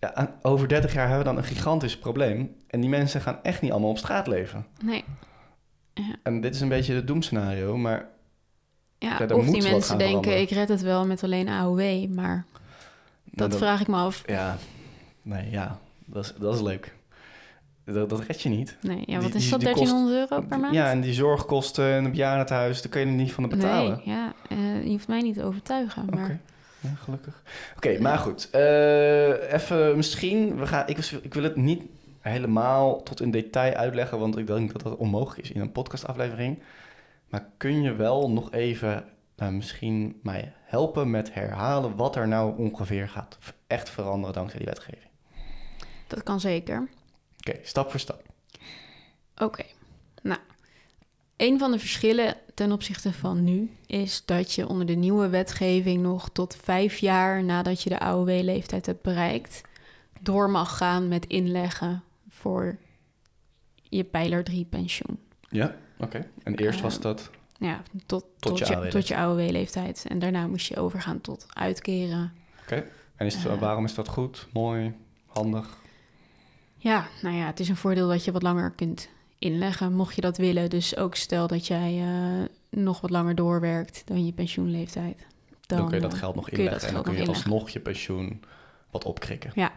[0.00, 2.54] Ja, over 30 jaar hebben we dan een gigantisch probleem.
[2.66, 4.66] En die mensen gaan echt niet allemaal op straat leven.
[4.84, 5.04] Nee,
[6.22, 8.08] En dit is een beetje het doemscenario, maar
[8.98, 10.40] ja, of moet die mensen denken, veranderen.
[10.40, 12.44] ik red het wel met alleen AOW, maar
[13.24, 14.22] dat dan- vraag ik me af.
[14.26, 14.56] Ja,
[15.22, 16.94] nee, ja, dat is, dat is leuk.
[17.84, 18.76] Dat, dat red je niet.
[18.80, 20.74] Nee, ja, Die- wat is dat, die kost- 1300 euro per maand?
[20.74, 24.00] Ja, en die zorgkosten en het bejaardentehuis, daar kun je er niet van betalen.
[24.04, 26.24] Nee, ja, eh, je hoeft mij niet te overtuigen, maar...
[26.24, 26.40] Oké.
[26.82, 27.42] Ja, gelukkig.
[27.76, 28.50] Oké, maar goed.
[28.50, 31.82] Eh, even misschien, we gaan, ik, ik wil het niet
[32.20, 36.62] helemaal tot in detail uitleggen, want ik denk dat dat onmogelijk is in een podcastaflevering.
[37.28, 39.04] Maar kun je wel nog even
[39.36, 44.68] eh, misschien mij helpen met herhalen wat er nou ongeveer gaat echt veranderen dankzij die
[44.68, 45.10] wetgeving?
[46.06, 46.88] Dat kan zeker.
[47.50, 48.22] Oké, stap voor stap.
[49.36, 49.64] Oké,
[50.22, 50.40] nou,
[51.36, 56.02] een van de verschillen ten opzichte van nu is dat je onder de nieuwe wetgeving
[56.02, 59.60] nog tot vijf jaar nadat je de AOW-leeftijd hebt bereikt,
[60.20, 62.78] door mag gaan met inleggen voor
[63.82, 65.18] je pijler 3 pensioen.
[65.48, 66.26] Ja, oké.
[66.42, 67.30] En eerst was dat...
[67.58, 68.56] Ja, tot, Tot
[68.90, 70.04] tot, je AOW AOW-leeftijd.
[70.08, 72.32] En daarna moest je overgaan tot uitkeren.
[73.16, 74.94] En is het, eh, waarom is dat goed, mooi,
[75.26, 75.78] handig?
[76.82, 80.20] Ja, nou ja, het is een voordeel dat je wat langer kunt inleggen, mocht je
[80.20, 80.70] dat willen.
[80.70, 85.26] Dus ook stel dat jij eh, nog wat langer doorwerkt dan je pensioenleeftijd.
[85.66, 87.44] Dan, kun je dat eh, geld nog inleggen en dan kun je inleggen.
[87.44, 88.42] alsnog je pensioen
[88.90, 89.52] wat opkrikken.
[89.54, 89.72] Ja.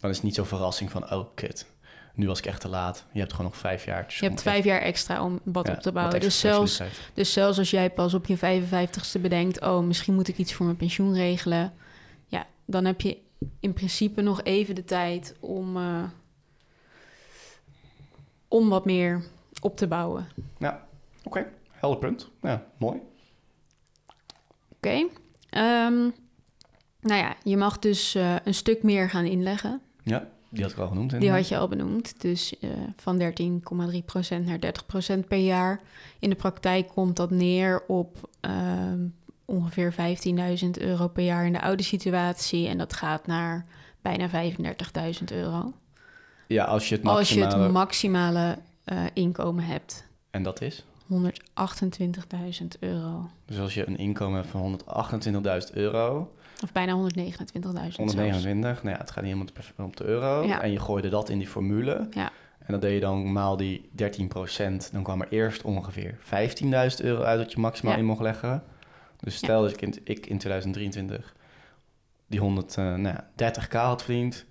[0.00, 1.66] Dan is het niet zo'n verrassing van, oh kut,
[2.14, 3.04] nu was ik echt te laat.
[3.12, 4.04] Je hebt gewoon nog vijf jaar.
[4.08, 6.20] Je hebt vijf jaar extra om wat op te bouwen.
[6.20, 6.82] Dus zelfs,
[7.14, 9.60] dus zelfs als jij pas op je 55ste bedenkt...
[9.60, 11.72] oh, misschien moet ik iets voor mijn pensioen regelen...
[12.26, 13.18] ja, dan heb je
[13.60, 16.02] in principe nog even de tijd om, eh,
[18.48, 19.24] om wat meer
[19.60, 20.26] op te bouwen.
[21.26, 22.30] Oké, helder punt.
[22.42, 23.00] Ja, mooi.
[24.68, 25.08] Oké.
[25.50, 26.10] Ehm,
[27.00, 29.80] nou ja, je mag dus eh, een stuk meer gaan inleggen.
[30.02, 31.20] Ja, die had ik al genoemd.
[31.20, 32.20] Die had je al benoemd.
[32.20, 34.58] Dus eh, van 13,3% naar
[35.16, 35.80] 30% per jaar.
[36.18, 39.06] In de praktijk komt dat neer op ehm,
[39.46, 42.68] ongeveer 15.000 euro per jaar in de oude situatie.
[42.68, 43.64] En dat gaat naar
[44.02, 45.72] bijna 35.000 euro.
[46.46, 47.62] Ja, als je het als je maximale...
[47.64, 50.06] het maximale eh, inkomen hebt.
[50.30, 50.84] En dat is?
[51.12, 51.18] 128.000
[52.80, 53.30] euro.
[53.44, 54.80] Dus als je een inkomen hebt van
[55.68, 56.32] 128.000 euro,
[56.62, 57.02] Of bijna 129.000
[57.62, 57.96] zelfs.
[57.96, 60.46] 129, nou ja, het gaat niet de, om de euro.
[60.46, 60.62] Ja.
[60.62, 62.06] En je gooide dat in die formule.
[62.10, 62.30] Ja.
[62.58, 63.94] En dan deed je dan maal die 13%
[64.92, 67.98] Dan kwam er eerst ongeveer 15.000 euro uit dat je maximaal Ja.
[67.98, 68.62] in mocht leggen.
[69.20, 71.34] Dus stel dat ik in, ik in 2023
[72.26, 74.44] die 130k had verdiend.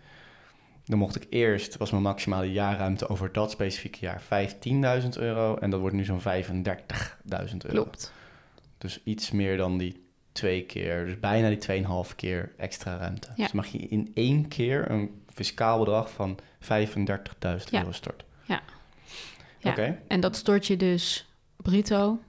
[0.86, 4.22] Dan mocht ik eerst, was mijn maximale jaarruimte over dat specifieke jaar
[5.04, 5.56] 15.000 euro.
[5.58, 6.26] En dat wordt nu zo'n 35.000
[7.28, 7.50] euro.
[7.68, 8.14] Klopt.
[8.78, 13.28] Dus iets meer dan die twee keer, dus bijna die 2,5 keer extra ruimte.
[13.36, 13.44] Ja.
[13.44, 17.80] Dus mag je in één keer een fiscaal bedrag van 35.000 Ja.
[17.80, 18.28] euro storten.
[18.46, 18.62] Ja.
[19.60, 19.70] Ja.
[19.72, 22.20] Oké, En dat stort je dus bruto.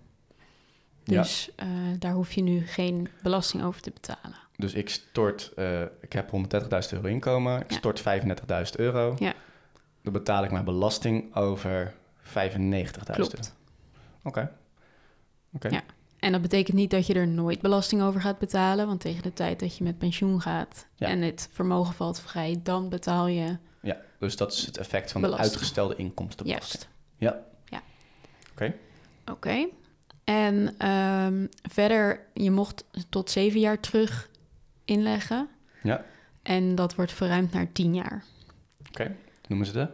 [1.15, 1.23] Ja.
[1.23, 1.67] Dus eh,
[1.99, 4.35] daar hoef je nu geen belasting over te betalen.
[4.57, 7.77] dus ik stort, eh, ik heb 130.000 euro inkomen, ik Ja.
[7.77, 9.15] stort 35.000 euro.
[9.19, 9.35] Ja.
[10.03, 13.29] Dan betaal ik mijn belasting over 95.000 euro.
[13.31, 13.55] Klopt.
[14.23, 14.53] Oké.
[15.53, 15.69] Oké.
[15.69, 15.83] Ja.
[16.19, 18.87] En dat betekent niet dat je er nooit belasting over gaat betalen.
[18.87, 21.07] Want tegen de tijd dat je met pensioen gaat Ja.
[21.09, 25.21] en het vermogen valt vrij, dan betaal je Ja, dus dat is het effect van
[25.23, 26.83] de uitgestelde inkomstenbelasting.
[26.83, 26.89] juist.
[27.19, 27.43] Ja.
[27.79, 27.83] Ja.
[28.53, 28.75] Oké.
[29.33, 29.67] Oké.
[30.27, 34.29] En ehm, verder, je mocht tot zeven jaar terug
[34.85, 35.49] inleggen.
[35.83, 36.05] Ja.
[36.43, 38.25] En dat wordt verruimd naar tien jaar.
[38.89, 39.17] Oké,
[39.49, 39.89] noemen ze de?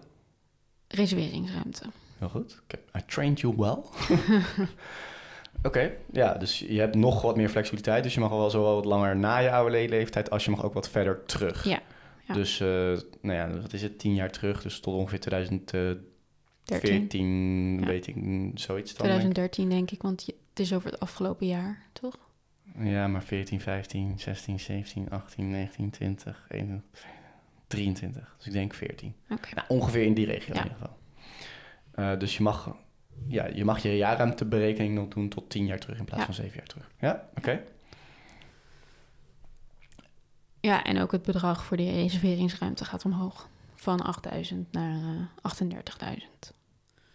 [0.88, 1.84] Reserveringsruimte.
[2.18, 2.62] Heel goed.
[2.96, 3.76] I trained you well.
[5.68, 8.02] Oké, ja, dus je hebt nog wat meer flexibiliteit.
[8.02, 10.64] Dus je mag wel zo wel wat langer na je oude leeftijd, als je mag
[10.64, 11.64] ook wat verder terug.
[11.64, 11.80] Ja,
[12.26, 12.34] ja.
[12.34, 12.66] Dus, eh,
[13.20, 16.11] nou ja, wat is het, tien jaar terug, dus tot ongeveer 2014,
[16.64, 17.78] 13.
[17.80, 17.86] Ja.
[17.86, 18.14] weet ik,
[18.54, 19.06] zoiets dan.
[19.06, 22.18] denk 2013 denk ik, want het is over het afgelopen jaar, toch?
[22.78, 27.04] Ja, maar 14, 15, 16, 17, 18, 19, 20, 21,
[27.66, 28.34] 23.
[28.36, 29.14] Dus ik denk 14.
[29.30, 29.54] Oké.
[29.54, 30.60] Nou, ongeveer in die regio Ja.
[30.64, 30.98] in ieder geval.
[32.12, 32.76] Eh, dus je mag,
[33.26, 36.26] ja, je mag je jaarruimteberekening nog doen tot 10 jaar terug in plaats Ja.
[36.26, 36.90] van 7 jaar terug.
[37.00, 37.62] Ja, oké.
[40.60, 43.48] Ja, en ook het bedrag voor die reserveringsruimte gaat omhoog.
[43.82, 46.54] Van 8000 naar eh 38.000.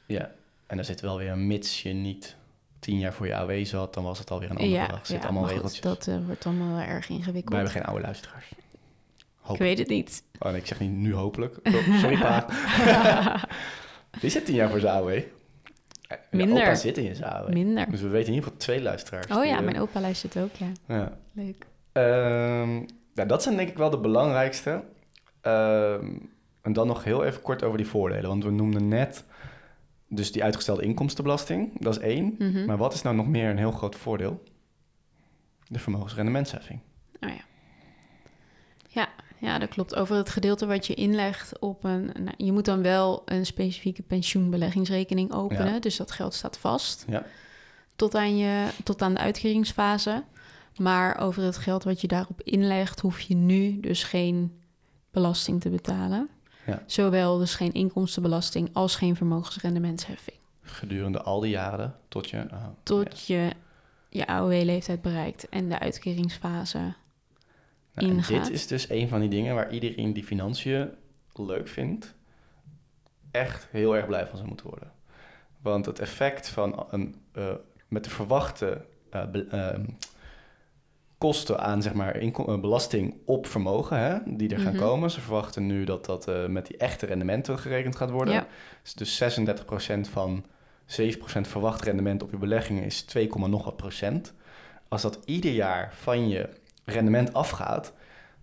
[0.05, 0.31] Ja,
[0.67, 2.35] en daar zit wel weer een mits je niet
[2.79, 5.07] 10 jaar voor je AW zat, dan was het alweer een ander Ja, bedrag.
[5.07, 5.81] Ja, allemaal goed, regeltjes.
[5.81, 7.49] dat eh, wordt allemaal wel erg ingewikkeld.
[7.49, 8.45] Wij hebben geen oude luisteraars.
[9.49, 10.23] Ik weet het niet.
[10.39, 11.59] Oh, nee, ik zeg niet nu hopelijk.
[11.63, 12.45] Oh, sorry pa.
[14.21, 15.09] Die zit 10 jaar voor zijn AW.
[15.09, 15.23] Eh,
[16.31, 16.63] Minder.
[16.63, 17.49] Opa zit in zijn AW.
[17.49, 17.89] Minder.
[17.91, 19.27] Dus we weten in ieder geval twee luisteraars.
[19.27, 20.71] Oh die, ja, eh, mijn opa luistert ook, ja.
[20.87, 21.17] ja.
[21.31, 21.65] Leuk.
[21.91, 22.73] Ehm,
[23.13, 24.83] nou, dat zijn denk ik wel de belangrijkste.
[25.41, 26.15] Ehm,
[26.61, 28.29] en dan nog heel even kort over die voordelen.
[28.29, 29.25] Want we noemden net
[30.07, 31.79] dus die uitgestelde inkomstenbelasting.
[31.79, 32.35] Dat is één.
[32.37, 32.65] Mhm.
[32.65, 34.43] Maar wat is nou nog meer een heel groot voordeel?
[35.67, 36.79] De vermogensrendementsheffing.
[37.19, 37.45] Oh ja.
[38.87, 39.95] Ja, ja, dat klopt.
[39.95, 42.05] Over het gedeelte wat je inlegt op een...
[42.05, 45.73] Nou, je moet dan wel een specifieke pensioenbeleggingsrekening openen.
[45.73, 45.79] Ja.
[45.79, 47.05] Dus dat geld staat vast.
[47.07, 47.25] Ja.
[47.95, 50.23] Tot aan, je, tot aan de uitkeringsfase.
[50.77, 52.99] Maar over het geld wat je daarop inlegt...
[52.99, 54.61] hoef je nu dus geen
[55.11, 56.29] belasting te betalen.
[56.67, 56.83] Ja.
[56.85, 60.37] Zowel dus geen inkomstenbelasting als geen vermogensrendementsheffing.
[60.61, 62.45] Gedurende al die jaren tot je...
[62.51, 63.51] oh, Tot je
[64.09, 66.77] je AOW-leeftijd bereikt en de uitkeringsfase.
[66.77, 66.93] Nou,
[67.93, 68.45] en ingaat.
[68.45, 70.89] dit is dus een van die dingen waar iedereen die financiën
[71.33, 72.15] leuk vindt,
[73.31, 74.91] echt heel erg blij van zou moeten worden.
[75.61, 77.53] Want het effect van een, eh,
[77.87, 79.85] met de verwachte eh, ehm,
[81.17, 84.83] kosten aan zeg maar, inkom- eh, belasting op vermogen, hè, die er gaan Mhm.
[84.83, 85.11] komen.
[85.11, 88.33] Ze verwachten nu dat dat eh, met die echte rendementen gerekend gaat worden.
[88.33, 88.47] Ja.
[88.83, 90.45] Dus, dus 36% van
[90.85, 94.33] 7% verwacht rendement op je beleggingen is 2, nog wat procent.
[94.87, 96.49] Als dat ieder jaar van je
[96.85, 97.93] rendement afgaat,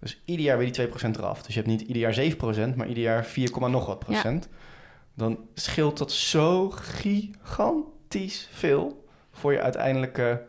[0.01, 1.43] dus ieder jaar weer die 2% eraf.
[1.43, 4.49] Dus je hebt niet ieder jaar 7%, maar ieder jaar 4, nog wat procent.
[5.15, 10.43] Dan scheelt dat zo gigantisch veel voor je uiteindelijke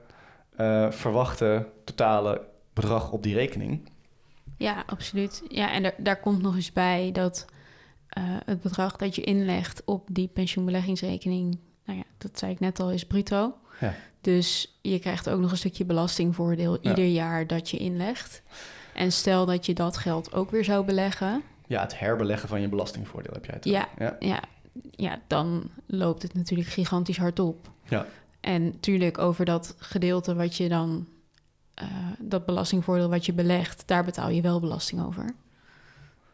[0.58, 2.42] eh, verwachte totale
[2.74, 3.90] bedrag op die rekening.
[4.58, 5.44] Ja, absoluut.
[5.48, 7.46] Ja, en daar, daar komt nog eens bij dat
[8.10, 12.80] eh, het bedrag dat je inlegt op die pensioenbeleggingsrekening, nou ja, dat zei ik net
[12.80, 13.54] al, is bruto.
[13.80, 13.94] Ja.
[14.22, 16.90] Dus je krijgt ook nog een stukje belastingvoordeel Ja.
[16.90, 18.42] ieder jaar dat je inlegt.
[18.94, 22.70] En stel dat je dat geld ook weer zou beleggen, Ja, het herbeleggen van je
[22.70, 23.88] belastingvoordeel heb jij het Ja.
[23.98, 24.16] ja.
[24.20, 24.44] ja,
[24.92, 27.68] ja, dan loopt het natuurlijk gigantisch hard op.
[27.90, 28.06] Ja.
[28.46, 31.08] En tuurlijk over dat gedeelte wat je dan,
[31.74, 31.88] eh,
[32.20, 35.36] dat belastingvoordeel wat je belegt, daar betaal je wel belasting over.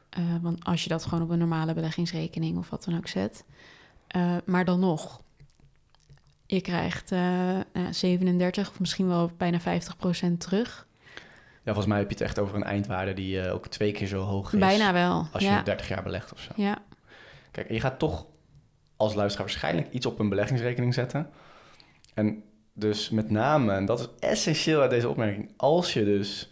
[0.10, 3.46] Eh, want als je dat gewoon op een normale beleggingsrekening of wat dan ook zet.
[4.08, 5.22] Eh, maar dan nog,
[6.46, 7.20] je krijgt eh,
[7.74, 10.88] nou, 37 of misschien wel bijna 50 procent terug.
[11.64, 14.22] Ja, volgens mij heb je het echt over een eindwaarde die ook twee keer zo
[14.22, 14.60] hoog is.
[14.60, 15.28] Bijna wel.
[15.32, 15.62] Als je ja.
[15.62, 16.52] 30 jaar belegt of zo.
[16.56, 16.78] ja.
[17.52, 18.26] Kijk, je gaat toch
[18.96, 21.30] als luisteraar waarschijnlijk iets op een beleggingsrekening zetten.
[22.14, 22.44] En
[22.74, 26.52] dus met name, en dat is essentieel uit deze opmerking, als je dus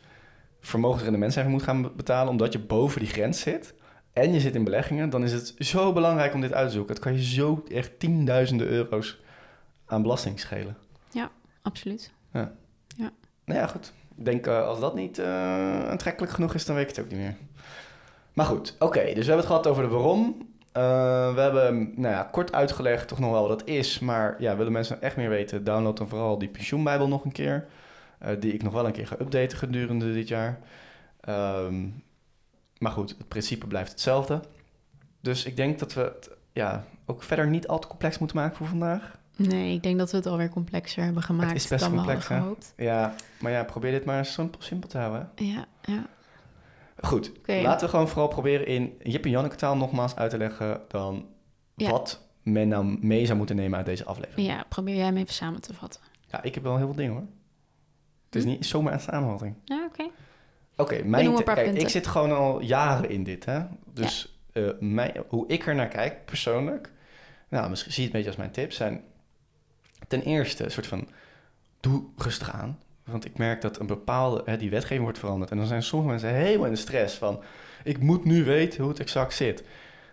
[0.59, 3.73] vermogensrendementcijfer moet gaan betalen omdat je boven die grens zit
[4.13, 6.93] en je zit in beleggingen, dan is het zo belangrijk om dit uit te zoeken.
[6.93, 9.19] Het kan je zo echt tienduizenden euro's
[9.85, 10.77] aan belasting schelen.
[11.61, 12.11] Absoluut.
[13.45, 13.93] Nou ja, goed.
[14.17, 17.11] Ik denk uh, als dat niet uh, aantrekkelijk genoeg is, dan weet ik het ook
[17.11, 17.35] niet meer.
[18.33, 19.03] Maar goed, oké.
[19.03, 20.48] dus we hebben het gehad over de waarom.
[20.77, 23.99] Uh, we hebben nou ja, kort uitgelegd toch nog wel wat dat is.
[23.99, 27.67] Maar ja, willen mensen echt meer weten, download dan vooral die pensioenbijbel nog een keer.
[28.39, 30.59] die ik nog wel een keer ga updaten gedurende dit jaar.
[31.29, 32.03] Um,
[32.79, 34.41] maar goed, het principe blijft hetzelfde.
[35.21, 38.57] Dus ik denk dat we het ja, ook verder niet al te complex moeten maken
[38.57, 39.17] voor vandaag.
[39.35, 42.27] Nee, ik denk dat we het alweer complexer hebben gemaakt het is best dan complex,
[42.27, 42.73] we hadden gehoopt.
[42.77, 45.29] Ja, maar ja, probeer dit maar simpel, simpel te houden.
[45.35, 46.05] Ja, ja.
[47.01, 50.81] Goed, laten we gewoon vooral proberen in Jip en Janneke taal nogmaals uit te leggen
[50.87, 51.27] dan
[51.75, 51.89] Ja.
[51.91, 54.47] wat men nou mee zou moeten nemen uit deze aflevering.
[54.47, 56.01] Ja, probeer jij hem even samen te vatten.
[56.27, 57.25] Ja, ik heb wel heel veel dingen hoor.
[58.25, 58.49] Het is Hm?
[58.49, 59.55] niet zomaar een samenvatting.
[59.65, 60.09] Ja, oké.
[60.77, 61.81] Oké, mijn kijk, punten.
[61.81, 63.61] ik zit gewoon al jaren in dit, hè.
[63.93, 66.91] Dus eh, mijn, hoe ik er naar kijk, persoonlijk...
[67.49, 69.03] Nou, misschien zie je het een beetje als mijn tips zijn...
[70.07, 71.07] Ten eerste, een soort van...
[71.79, 72.79] Doe rustig aan.
[73.11, 74.41] Want ik merk dat een bepaalde...
[74.45, 75.51] Hè, die wetgeving wordt veranderd.
[75.51, 77.39] En dan zijn sommige mensen helemaal in de stress van...
[77.83, 79.63] Ik moet nu weten hoe het exact zit.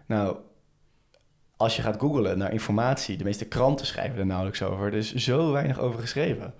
[0.06, 0.36] Nou,
[1.56, 3.16] als je gaat googlen naar informatie...
[3.16, 4.86] De meeste kranten schrijven er nauwelijks over.
[4.86, 6.54] Er is zo weinig over geschreven.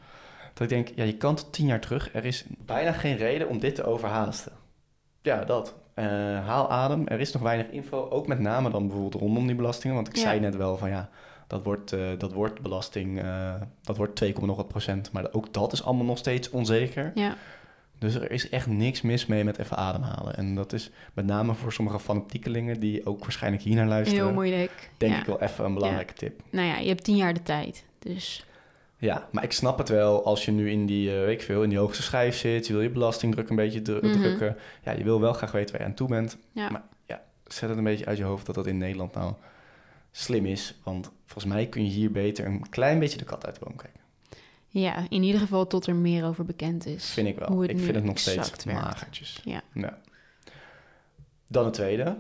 [0.55, 2.15] Dat ik denk, ja, je kan tot tien jaar terug.
[2.15, 4.53] Er is bijna geen reden om dit te overhaasten.
[5.23, 5.75] Ja, dat.
[5.95, 6.05] Eh,
[6.47, 7.07] haal adem.
[7.07, 8.09] Er is nog weinig info.
[8.11, 9.97] Ook met name dan bijvoorbeeld rondom die belastingen.
[9.97, 10.23] Want ik Ja.
[10.23, 11.09] zei net wel van ja,
[11.47, 13.23] dat wordt, eh, dat wordt belasting.
[13.23, 15.13] eh, dat wordt 2, nog wat procent.
[15.13, 17.13] Maar ook dat is allemaal nog steeds onzeker.
[17.15, 17.37] Ja,
[17.99, 20.37] Dus er is echt niks mis mee met even ademhalen.
[20.37, 24.25] En dat is met name voor sommige fanatiekelingen die ook waarschijnlijk hier naar luisteren.
[24.25, 24.91] heel moeilijk.
[24.97, 25.19] Denk ja.
[25.21, 26.41] ik wel even een belangrijke tip.
[26.51, 27.85] Nou ja, je hebt tien jaar de tijd.
[27.99, 28.45] Dus
[28.99, 31.63] Ja, maar ik snap het wel als je nu in die, eh, weet ik veel,
[31.63, 32.67] in die hoogste schijf zit.
[32.67, 34.13] Je wil je belastingdruk een beetje dru- Mhm.
[34.21, 34.57] drukken.
[34.83, 36.37] Ja, je wil wel graag weten waar je aan toe bent.
[36.53, 36.71] ja.
[36.71, 39.35] Maar ja, zet het een beetje uit je hoofd dat dat in Nederland nou
[40.17, 40.75] slim is.
[40.83, 43.77] Want volgens mij kun je hier beter een klein beetje de kat uit de boom
[43.77, 44.01] kijken.
[44.69, 47.11] ja, in ieder geval tot er meer over bekend is.
[47.11, 47.49] Vind ik wel.
[47.49, 48.65] Hoe het ik vind het nog steeds werkt.
[48.65, 49.41] magertjes.
[49.45, 49.63] Ja.
[51.49, 52.19] Dan het tweede.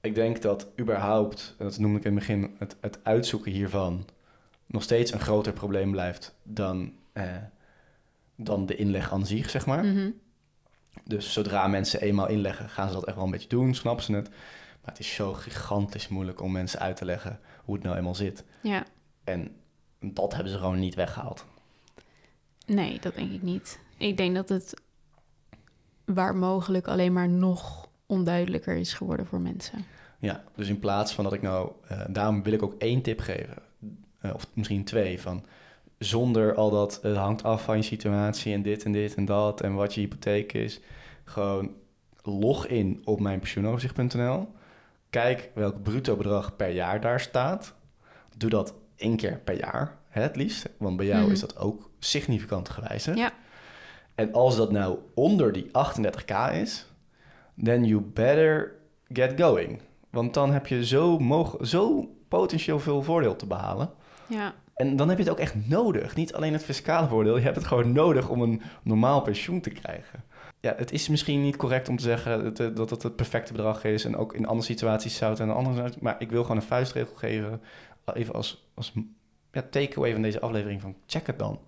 [0.00, 4.06] Ik denk dat überhaupt, dat noemde ik in het begin, het, het uitzoeken hiervan
[4.66, 7.36] nog steeds een groter probleem blijft dan, eh,
[8.36, 9.84] dan de inleg aan zich, zeg maar.
[9.84, 10.10] Mhm.
[11.04, 14.12] Dus zodra mensen eenmaal inleggen, gaan ze dat echt wel een beetje doen, snappen ze
[14.12, 14.30] het.
[14.82, 18.14] Maar het is zo gigantisch moeilijk om mensen uit te leggen hoe het nou eenmaal
[18.14, 18.44] zit.
[18.62, 18.84] Ja,
[19.24, 19.56] En
[20.00, 21.44] dat hebben ze gewoon niet weggehaald.
[22.66, 23.78] nee, dat denk ik niet.
[23.96, 24.74] Ik denk dat het
[26.04, 29.84] waar mogelijk alleen maar nog onduidelijker is geworden voor mensen.
[30.18, 31.72] Ja, dus in plaats van dat ik nou...
[31.88, 33.56] eh, daarom wil ik ook één tip geven.
[34.20, 35.20] eh, of misschien twee.
[35.20, 35.44] Van
[35.98, 36.98] zonder al dat...
[37.02, 39.60] Het hangt af van je situatie en dit en dit en dat...
[39.60, 40.80] en wat je hypotheek is.
[41.24, 41.70] Gewoon
[42.22, 44.48] log in op mijnpensioenoverzicht.nl.
[45.12, 47.74] Kijk welk bruto bedrag per jaar daar staat.
[48.36, 50.68] Doe dat één keer per jaar, hè, het liefst.
[50.78, 51.30] Want bij jou Mhm.
[51.32, 53.18] is dat ook significant gewijzigd.
[53.18, 53.30] Ja.
[54.14, 56.86] En als dat nou onder die 38k is,
[57.62, 58.72] then you better
[59.08, 59.80] get going.
[60.10, 61.20] Want dan heb je zo,
[61.60, 63.90] zo potentieel veel voordeel te behalen.
[64.26, 66.14] Ja, En dan heb je het ook echt nodig.
[66.16, 69.70] Niet alleen het fiscale voordeel, je hebt het gewoon nodig om een normaal pensioen te
[69.70, 70.24] krijgen.
[70.62, 73.52] Ja, het is misschien niet correct om te zeggen dat het, dat het het perfecte
[73.52, 74.04] bedrag is.
[74.04, 75.92] En ook in andere situaties zou het en andere.
[76.00, 77.60] Maar ik wil gewoon een vuistregel geven.
[78.14, 78.92] Even als, als
[79.52, 81.58] ja, takeaway van deze aflevering: van check het dan.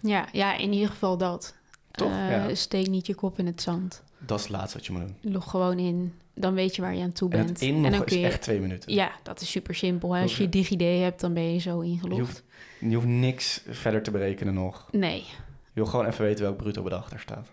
[0.00, 1.54] ja, ja, in ieder geval dat.
[1.90, 2.10] Toch?
[2.10, 2.54] Eh, Ja.
[2.54, 4.02] Steek niet je kop in het zand.
[4.18, 5.32] Dat is het laatste wat je moet doen.
[5.32, 6.14] Log gewoon in.
[6.34, 7.48] Dan weet je waar je aan toe En bent.
[7.48, 8.26] het inloggen dan kun je...
[8.26, 8.94] echt twee minuten.
[8.94, 10.12] Ja, dat is super simpel.
[10.14, 10.22] hè.
[10.22, 10.48] Als je.
[10.48, 12.14] DigiD hebt, dan ben je zo ingelogd.
[12.16, 12.42] Je hoeft,
[12.80, 14.88] je hoeft niks verder te berekenen nog.
[14.92, 15.26] Nee, Je
[15.72, 17.48] wil gewoon even weten welk bruto bedrag daar staat.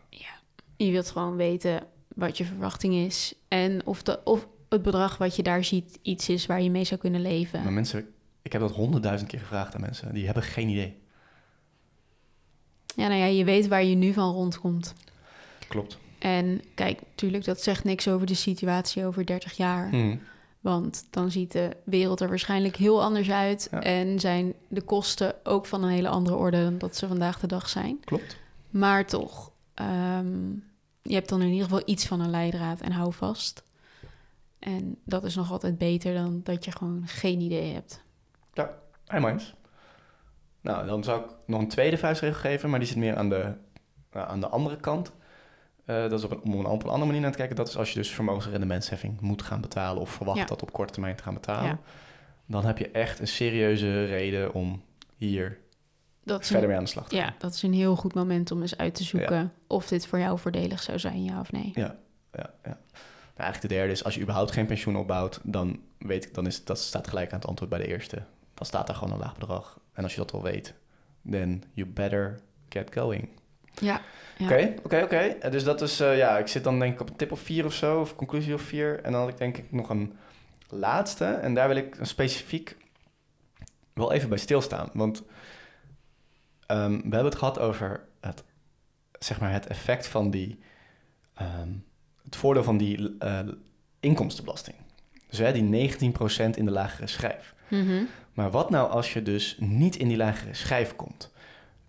[0.78, 3.34] Je wilt gewoon weten wat je verwachting is.
[3.48, 6.84] En of, de, of het bedrag wat je daar ziet iets is waar je mee
[6.84, 7.64] zou kunnen leven.
[7.64, 8.08] Maar mensen,
[8.42, 10.14] ik heb dat honderdduizend keer gevraagd aan mensen.
[10.14, 10.98] Die hebben geen idee.
[12.96, 14.94] Ja, nou ja, je weet waar je nu van rondkomt.
[15.68, 15.98] Klopt.
[16.20, 19.90] En kijk, natuurlijk, dat zegt niks over de situatie over 30 jaar.
[19.90, 20.16] Hm.
[20.60, 23.68] Want dan ziet de wereld er waarschijnlijk heel anders uit.
[23.72, 23.84] Ja.
[23.84, 27.48] En zijn de kosten ook van een hele andere orde dan dat ze vandaag de
[27.48, 28.00] dag zijn.
[28.04, 28.38] Klopt.
[28.70, 30.36] Maar toch, ehm,
[31.08, 33.64] je hebt dan in ieder geval iets van een leidraad en hou vast.
[34.60, 38.02] En dat is nog altijd beter dan dat je gewoon geen idee hebt.
[39.06, 39.54] Helemaal eens.
[40.62, 43.54] Nou, dan zou ik nog een tweede vuistregel geven, maar die zit meer aan de,
[44.12, 45.12] aan de andere kant.
[45.86, 47.56] eh, dat is op een, om een, op een andere manier naar te kijken.
[47.56, 50.46] Dat is als je dus vermogensrendementsheffing moet gaan betalen of verwacht Ja.
[50.46, 51.70] dat op korte termijn te gaan betalen.
[51.70, 51.80] Ja.
[52.46, 54.82] Dan heb je echt een serieuze reden om
[55.16, 55.60] hier
[56.28, 57.26] Dat is verder een, mee aan de slag te gaan.
[57.26, 60.20] ja, dat is een heel goed moment om eens uit te zoeken of dit voor
[60.20, 61.72] jou voordelig zou zijn, ja of nee.
[61.74, 61.96] Ja,
[62.34, 62.78] ja, ja.
[63.36, 66.46] Nou, eigenlijk de derde is, als je überhaupt geen pensioen opbouwt, dan weet ik, dan
[66.48, 68.24] is dat staat gelijk aan het antwoord bij de eerste.
[68.54, 69.80] Dan staat daar gewoon een laag bedrag.
[69.94, 70.74] En als je dat al weet,
[71.30, 73.30] then you better get going.
[73.82, 74.02] Ja.
[74.38, 74.46] Ja.
[74.46, 75.18] Oké, oké, oké.
[75.18, 77.40] Eh, Dus dat is, eh, ja, ik zit dan denk ik op een tip of
[77.40, 79.04] vier of zo, of conclusie of vier.
[79.04, 80.14] En dan had ik denk ik nog een
[80.70, 81.26] laatste.
[81.26, 82.78] En daar wil ik een specifiek
[83.94, 84.90] wel even bij stilstaan.
[84.94, 85.24] Want
[86.68, 88.44] ehm, we hebben het gehad over het,
[89.20, 90.60] zeg maar, het effect van die,
[91.34, 91.70] ehm,
[92.24, 93.40] het voordeel van die eh,
[94.00, 94.76] inkomstenbelasting.
[95.30, 97.56] Dus hè, die 19% in de lagere schijf.
[97.68, 98.04] Mhm.
[98.34, 101.32] Maar wat nou als je dus niet in die lagere schijf komt?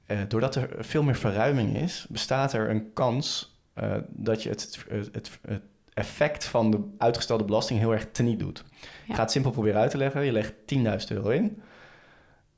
[0.07, 4.85] Eh, doordat er veel meer verruiming is, bestaat er een kans eh, dat je het,
[4.89, 5.63] het, het, het
[5.95, 8.65] effect van de uitgestelde belasting heel erg teniet doet.
[9.07, 10.25] Ik ga het simpel proberen uit te leggen.
[10.25, 11.63] Je legt 10.000 euro in.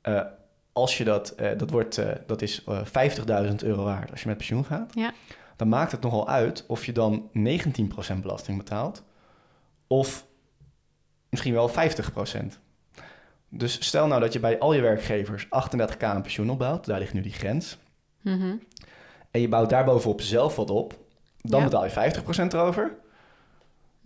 [0.01, 0.21] Eh,
[0.73, 4.27] als je dat, eh, dat, wordt, eh, dat is eh 50.000 euro waard als je
[4.27, 4.91] met pensioen gaat.
[4.95, 5.13] Ja.
[5.55, 9.03] Dan maakt het nogal uit of je dan 19% belasting betaalt
[9.87, 10.25] of
[11.29, 12.59] misschien wel 50%.
[13.49, 17.13] Dus stel nou dat je bij al je werkgevers 38k aan pensioen opbouwt, daar ligt
[17.13, 17.77] nu die grens,
[18.21, 18.55] Mhm.
[19.31, 20.99] en je bouwt daarbovenop zelf wat op,
[21.41, 21.65] dan Ja.
[21.65, 22.91] betaal je 50% erover.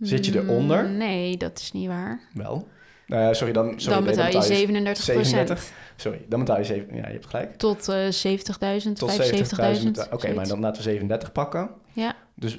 [0.00, 0.88] Zit je eronder?
[0.90, 2.20] Nee, dat is niet waar.
[2.34, 2.68] Wel.
[3.06, 5.72] Eh, sorry, dan, sorry, dan betaal je 37 37.
[5.96, 6.96] Sorry, dan betaal je 7.
[6.96, 7.56] Ja, je hebt gelijk.
[7.56, 9.98] Tot eh 70.000, Tot 75.000.
[10.08, 10.12] 70.000.
[10.12, 11.70] Oké, maar dan laten we 37 pakken.
[11.92, 12.16] Ja.
[12.34, 12.58] Dus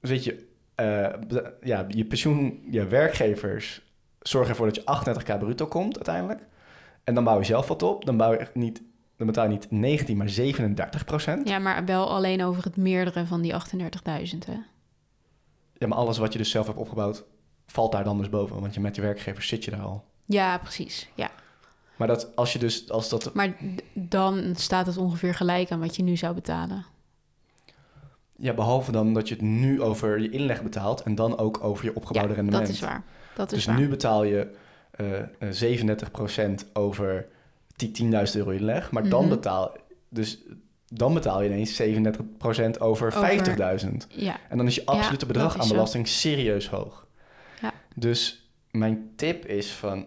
[0.00, 1.06] zit je, eh,
[1.60, 3.82] ja, je pensioen, je werkgevers
[4.20, 6.40] zorgen ervoor dat je 38k bruto komt uiteindelijk.
[7.04, 8.04] En dan bouw je zelf wat op.
[8.04, 8.82] Dan, bouw je niet,
[9.16, 11.48] dan betaal je niet 19, maar 37 procent.
[11.48, 14.56] Ja, maar wel alleen over het meerdere van die 38.000, hè?
[15.72, 17.24] Ja, maar alles wat je dus zelf hebt opgebouwd,
[17.72, 18.60] valt daar dan dus boven.
[18.60, 20.04] Want je met je werkgevers zit je daar al.
[20.24, 21.08] Ja, precies.
[21.14, 21.30] Ja.
[21.96, 23.56] Maar dat, als je dus, als dat, Maar
[23.94, 26.84] dan staat het ongeveer gelijk aan wat je nu zou betalen.
[28.36, 31.84] ja, behalve dan dat je het nu over je inleg betaalt en dan ook over
[31.84, 32.66] je opgebouwde ja, rendement.
[32.66, 33.02] dat is waar.
[33.34, 33.76] Dat is Dus waar.
[33.78, 34.50] nu betaal je
[34.90, 35.26] eh, eh,
[36.60, 37.26] 37% over
[37.76, 39.30] die 10.000 euro inleg, maar dan Mhm.
[39.34, 39.76] betaal
[40.08, 40.38] dus
[40.86, 44.06] dan betaal je ineens 37% over, Over- 50.000.
[44.08, 47.06] Ja, En dan is je absolute Ja, bedrag aan belasting serieus hoog.
[47.98, 50.06] Dus mijn tip is van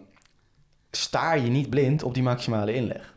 [0.90, 3.14] staar je niet blind op die maximale inleg.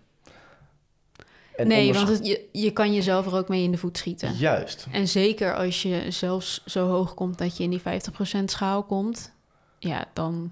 [1.55, 4.35] En nee, want het, je, je kan jezelf er ook mee in de voet schieten.
[4.37, 4.87] Juist.
[4.91, 7.83] En zeker als je zelfs zo hoog komt dat je in die 50%
[8.45, 9.31] schaal komt,
[9.79, 10.51] ja, dan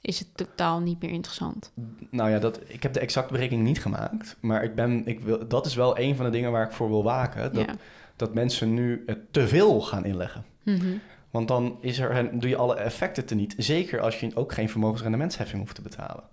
[0.00, 1.72] is het totaal niet meer interessant.
[2.10, 4.36] Nou ja, dat, ik heb de exacte berekening niet gemaakt.
[4.40, 6.88] Maar ik ben, ik wil, dat is wel een van de dingen waar ik voor
[6.88, 7.54] wil waken.
[7.54, 7.74] Dat, ja.
[8.16, 10.44] dat mensen nu te veel gaan inleggen.
[10.62, 10.96] Mhm.
[11.32, 13.54] Want dan is er, doe je alle effecten teniet.
[13.58, 16.24] Zeker als je ook geen vermogensrendementsheffing hoeft te betalen.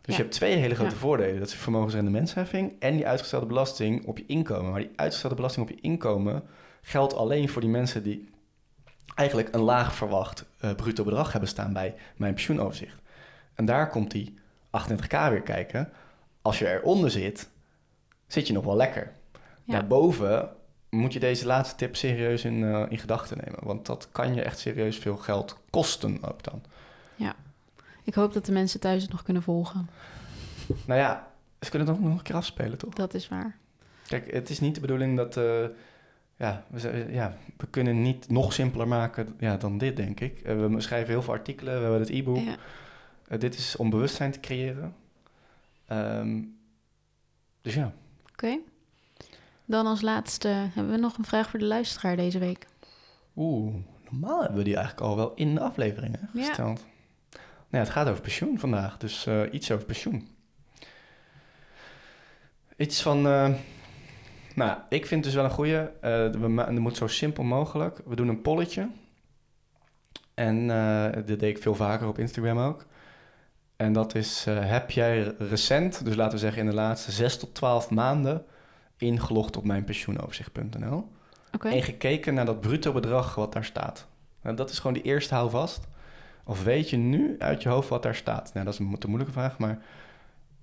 [0.00, 0.16] Dus Ja.
[0.16, 1.00] je hebt twee hele grote Ja.
[1.00, 1.38] voordelen.
[1.38, 4.70] Dat is vermogensrendementsheffing en die uitgestelde belasting op je inkomen.
[4.70, 6.42] Maar die uitgestelde belasting op je inkomen
[6.82, 8.28] geldt alleen voor die mensen die
[9.14, 12.98] eigenlijk een laag verwacht eh, bruto bedrag hebben staan bij mijn pensioenoverzicht.
[13.54, 14.34] En daar komt die
[14.70, 15.90] 38k weer kijken.
[16.42, 17.48] Als je eronder zit,
[18.26, 19.12] zit je nog wel lekker.
[19.64, 19.72] Ja.
[19.72, 20.48] Daarboven
[20.94, 23.64] moet je deze laatste tip serieus in, eh, in gedachten nemen.
[23.64, 26.62] Want dat kan je echt serieus veel geld kosten ook dan.
[28.06, 29.88] Ik hoop dat de mensen thuis het nog kunnen volgen.
[30.86, 31.30] Nou ja,
[31.60, 32.94] ze kunnen het ook nog een keer afspelen, toch?
[32.94, 33.56] Dat is waar.
[34.06, 35.36] Kijk, het is niet de bedoeling dat...
[35.36, 35.64] eh,
[36.36, 40.40] ja, we, z- ja, we kunnen niet nog simpeler maken ja, dan dit, denk ik.
[40.40, 42.44] Eh, we schrijven heel veel artikelen, we hebben het e-book.
[42.44, 42.56] Ja.
[43.28, 44.94] Eh, dit is om bewustzijn te creëren.
[45.86, 46.42] Ehm,
[47.62, 47.92] dus ja.
[48.32, 48.58] Oké.
[49.66, 52.66] Dan als laatste hebben we nog een vraag voor de luisteraar deze week.
[53.36, 53.74] Oeh,
[54.10, 56.44] normaal hebben we die eigenlijk al wel in de afleveringen Ja.
[56.46, 56.84] gesteld.
[57.30, 60.28] Nou ja, het gaat over pensioen vandaag, dus eh, iets over pensioen.
[62.76, 63.50] Iets van, eh,
[64.54, 65.92] nou, ik vind dus wel een goede.
[66.40, 68.00] we ma- het moet zo simpel mogelijk.
[68.06, 68.88] We doen een polletje.
[70.34, 72.86] En eh dit deed ik veel vaker op Instagram ook.
[73.76, 77.36] En dat is, eh, heb jij recent, dus laten we zeggen in de laatste 6
[77.38, 78.44] tot 12 maanden,
[78.96, 81.08] ingelogd op mijn pensioenoverzicht.nl?
[81.60, 84.06] En gekeken naar dat bruto bedrag wat daar staat.
[84.42, 85.86] Nou, dat is gewoon de eerste houvast.
[86.44, 88.50] Of weet je nu uit je hoofd wat daar staat?
[88.54, 89.82] Nou, dat is een te moeilijke vraag, maar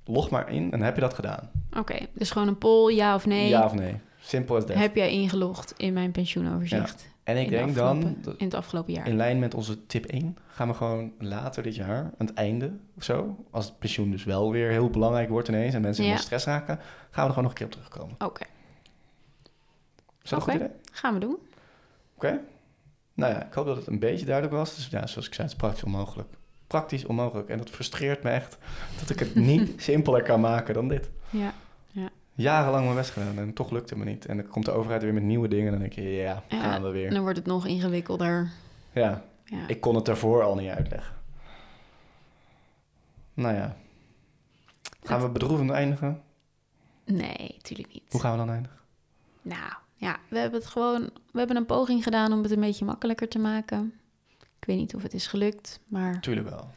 [0.05, 1.51] log maar in en heb je dat gedaan?
[1.77, 3.49] Oké, dus gewoon een poll, ja of nee.
[3.49, 3.97] Ja of nee?
[4.19, 4.75] Simpel as that.
[4.75, 8.01] Heb jij ingelogd in mijn pensioenoverzicht en ik in de denk dan,
[8.37, 9.07] in het afgelopen jaar?
[9.07, 12.71] in lijn met onze tip 1, gaan we gewoon later dit jaar, aan het einde
[12.97, 16.09] of zo, als het pensioen dus wel weer heel belangrijk wordt ineens en mensen in
[16.09, 16.15] Ja.
[16.15, 18.15] de stress raken, gaan we er gewoon nog een keer op terugkomen.
[18.19, 18.45] Oké,
[20.23, 20.69] Is dat een goed idee?
[20.91, 21.37] gaan we doen.
[22.15, 22.39] Oké.
[23.13, 24.75] Nou ja, ik hoop dat het een beetje duidelijk was.
[24.75, 26.29] Dus ja, zoals ik zei, het is praktisch onmogelijk.
[26.67, 27.49] Praktisch onmogelijk.
[27.49, 28.57] En dat frustreert me echt
[28.99, 31.09] dat ik het niet simpeler kan maken dan dit.
[31.29, 31.53] Ja.
[32.33, 34.25] Jarenlang mijn best gedaan en toch lukt het me niet.
[34.25, 36.61] En dan komt de overheid weer met nieuwe dingen en dan denk je, ja, Ja,
[36.61, 37.09] gaan we En weer.
[37.09, 38.51] dan wordt het nog ingewikkelder.
[38.91, 39.67] Ja, Ja.
[39.67, 41.15] ik kon het daarvoor al niet uitleggen.
[43.33, 43.75] Nou ja.
[45.03, 46.21] Gaan we bedroevend eindigen?
[47.05, 48.03] Nee, natuurlijk niet.
[48.09, 48.77] Hoe gaan we dan eindigen?
[49.41, 51.09] Nou, ja, we hebben het gewoon...
[51.31, 53.93] We hebben een poging gedaan om het een beetje makkelijker te maken.
[54.59, 56.69] Ik weet niet of het is gelukt, maar Tuurlijk wel.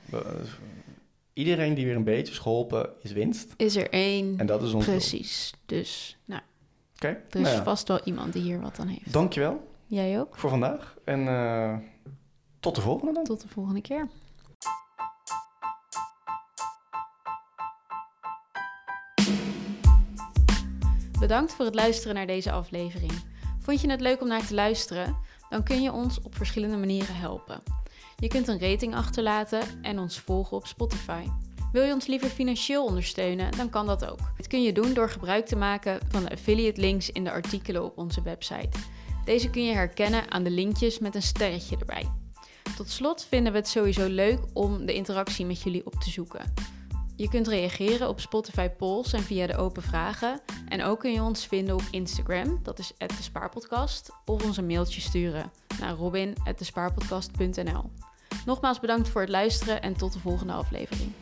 [1.35, 3.55] Iedereen die weer een beetje is geholpen, is winst.
[3.57, 4.39] is er één.
[4.39, 4.95] En dat is ons doel.
[4.95, 5.53] Precies.
[5.67, 6.43] Dus, nou,
[6.95, 7.63] Oké, er is nou ja.
[7.63, 9.13] vast wel iemand die hier wat aan heeft.
[9.13, 10.37] Dankjewel Jij ook?
[10.39, 10.97] voor vandaag.
[11.05, 11.77] En eh,
[12.61, 13.25] tot de volgende dan.
[13.25, 14.09] Tot de volgende keer.
[21.21, 23.13] Bedankt voor het luisteren naar deze aflevering.
[23.59, 25.17] Vond je het leuk om naar te luisteren?
[25.49, 27.63] Dan kun je ons op verschillende manieren helpen.
[28.17, 31.25] Je kunt een rating achterlaten en ons volgen op Spotify.
[31.73, 34.19] Wil je ons liever financieel ondersteunen, dan kan dat ook.
[34.37, 37.85] Dit kun je doen door gebruik te maken van de affiliate links in de artikelen
[37.85, 38.79] op onze website.
[39.25, 42.11] Deze kun je herkennen aan de linkjes met een sterretje erbij.
[42.77, 46.53] Tot slot vinden we het sowieso leuk om de interactie met jullie op te zoeken.
[47.17, 50.41] Je kunt reageren op Spotify polls en via de open vragen.
[50.69, 54.67] En ook kun je ons vinden op Instagram, dat is de Spaarpodcast, of ons een
[54.67, 57.91] mailtje sturen naar robin@despaarpodcast.nl.
[58.47, 61.13] Nogmaals bedankt voor het luisteren en tot de volgende aflevering.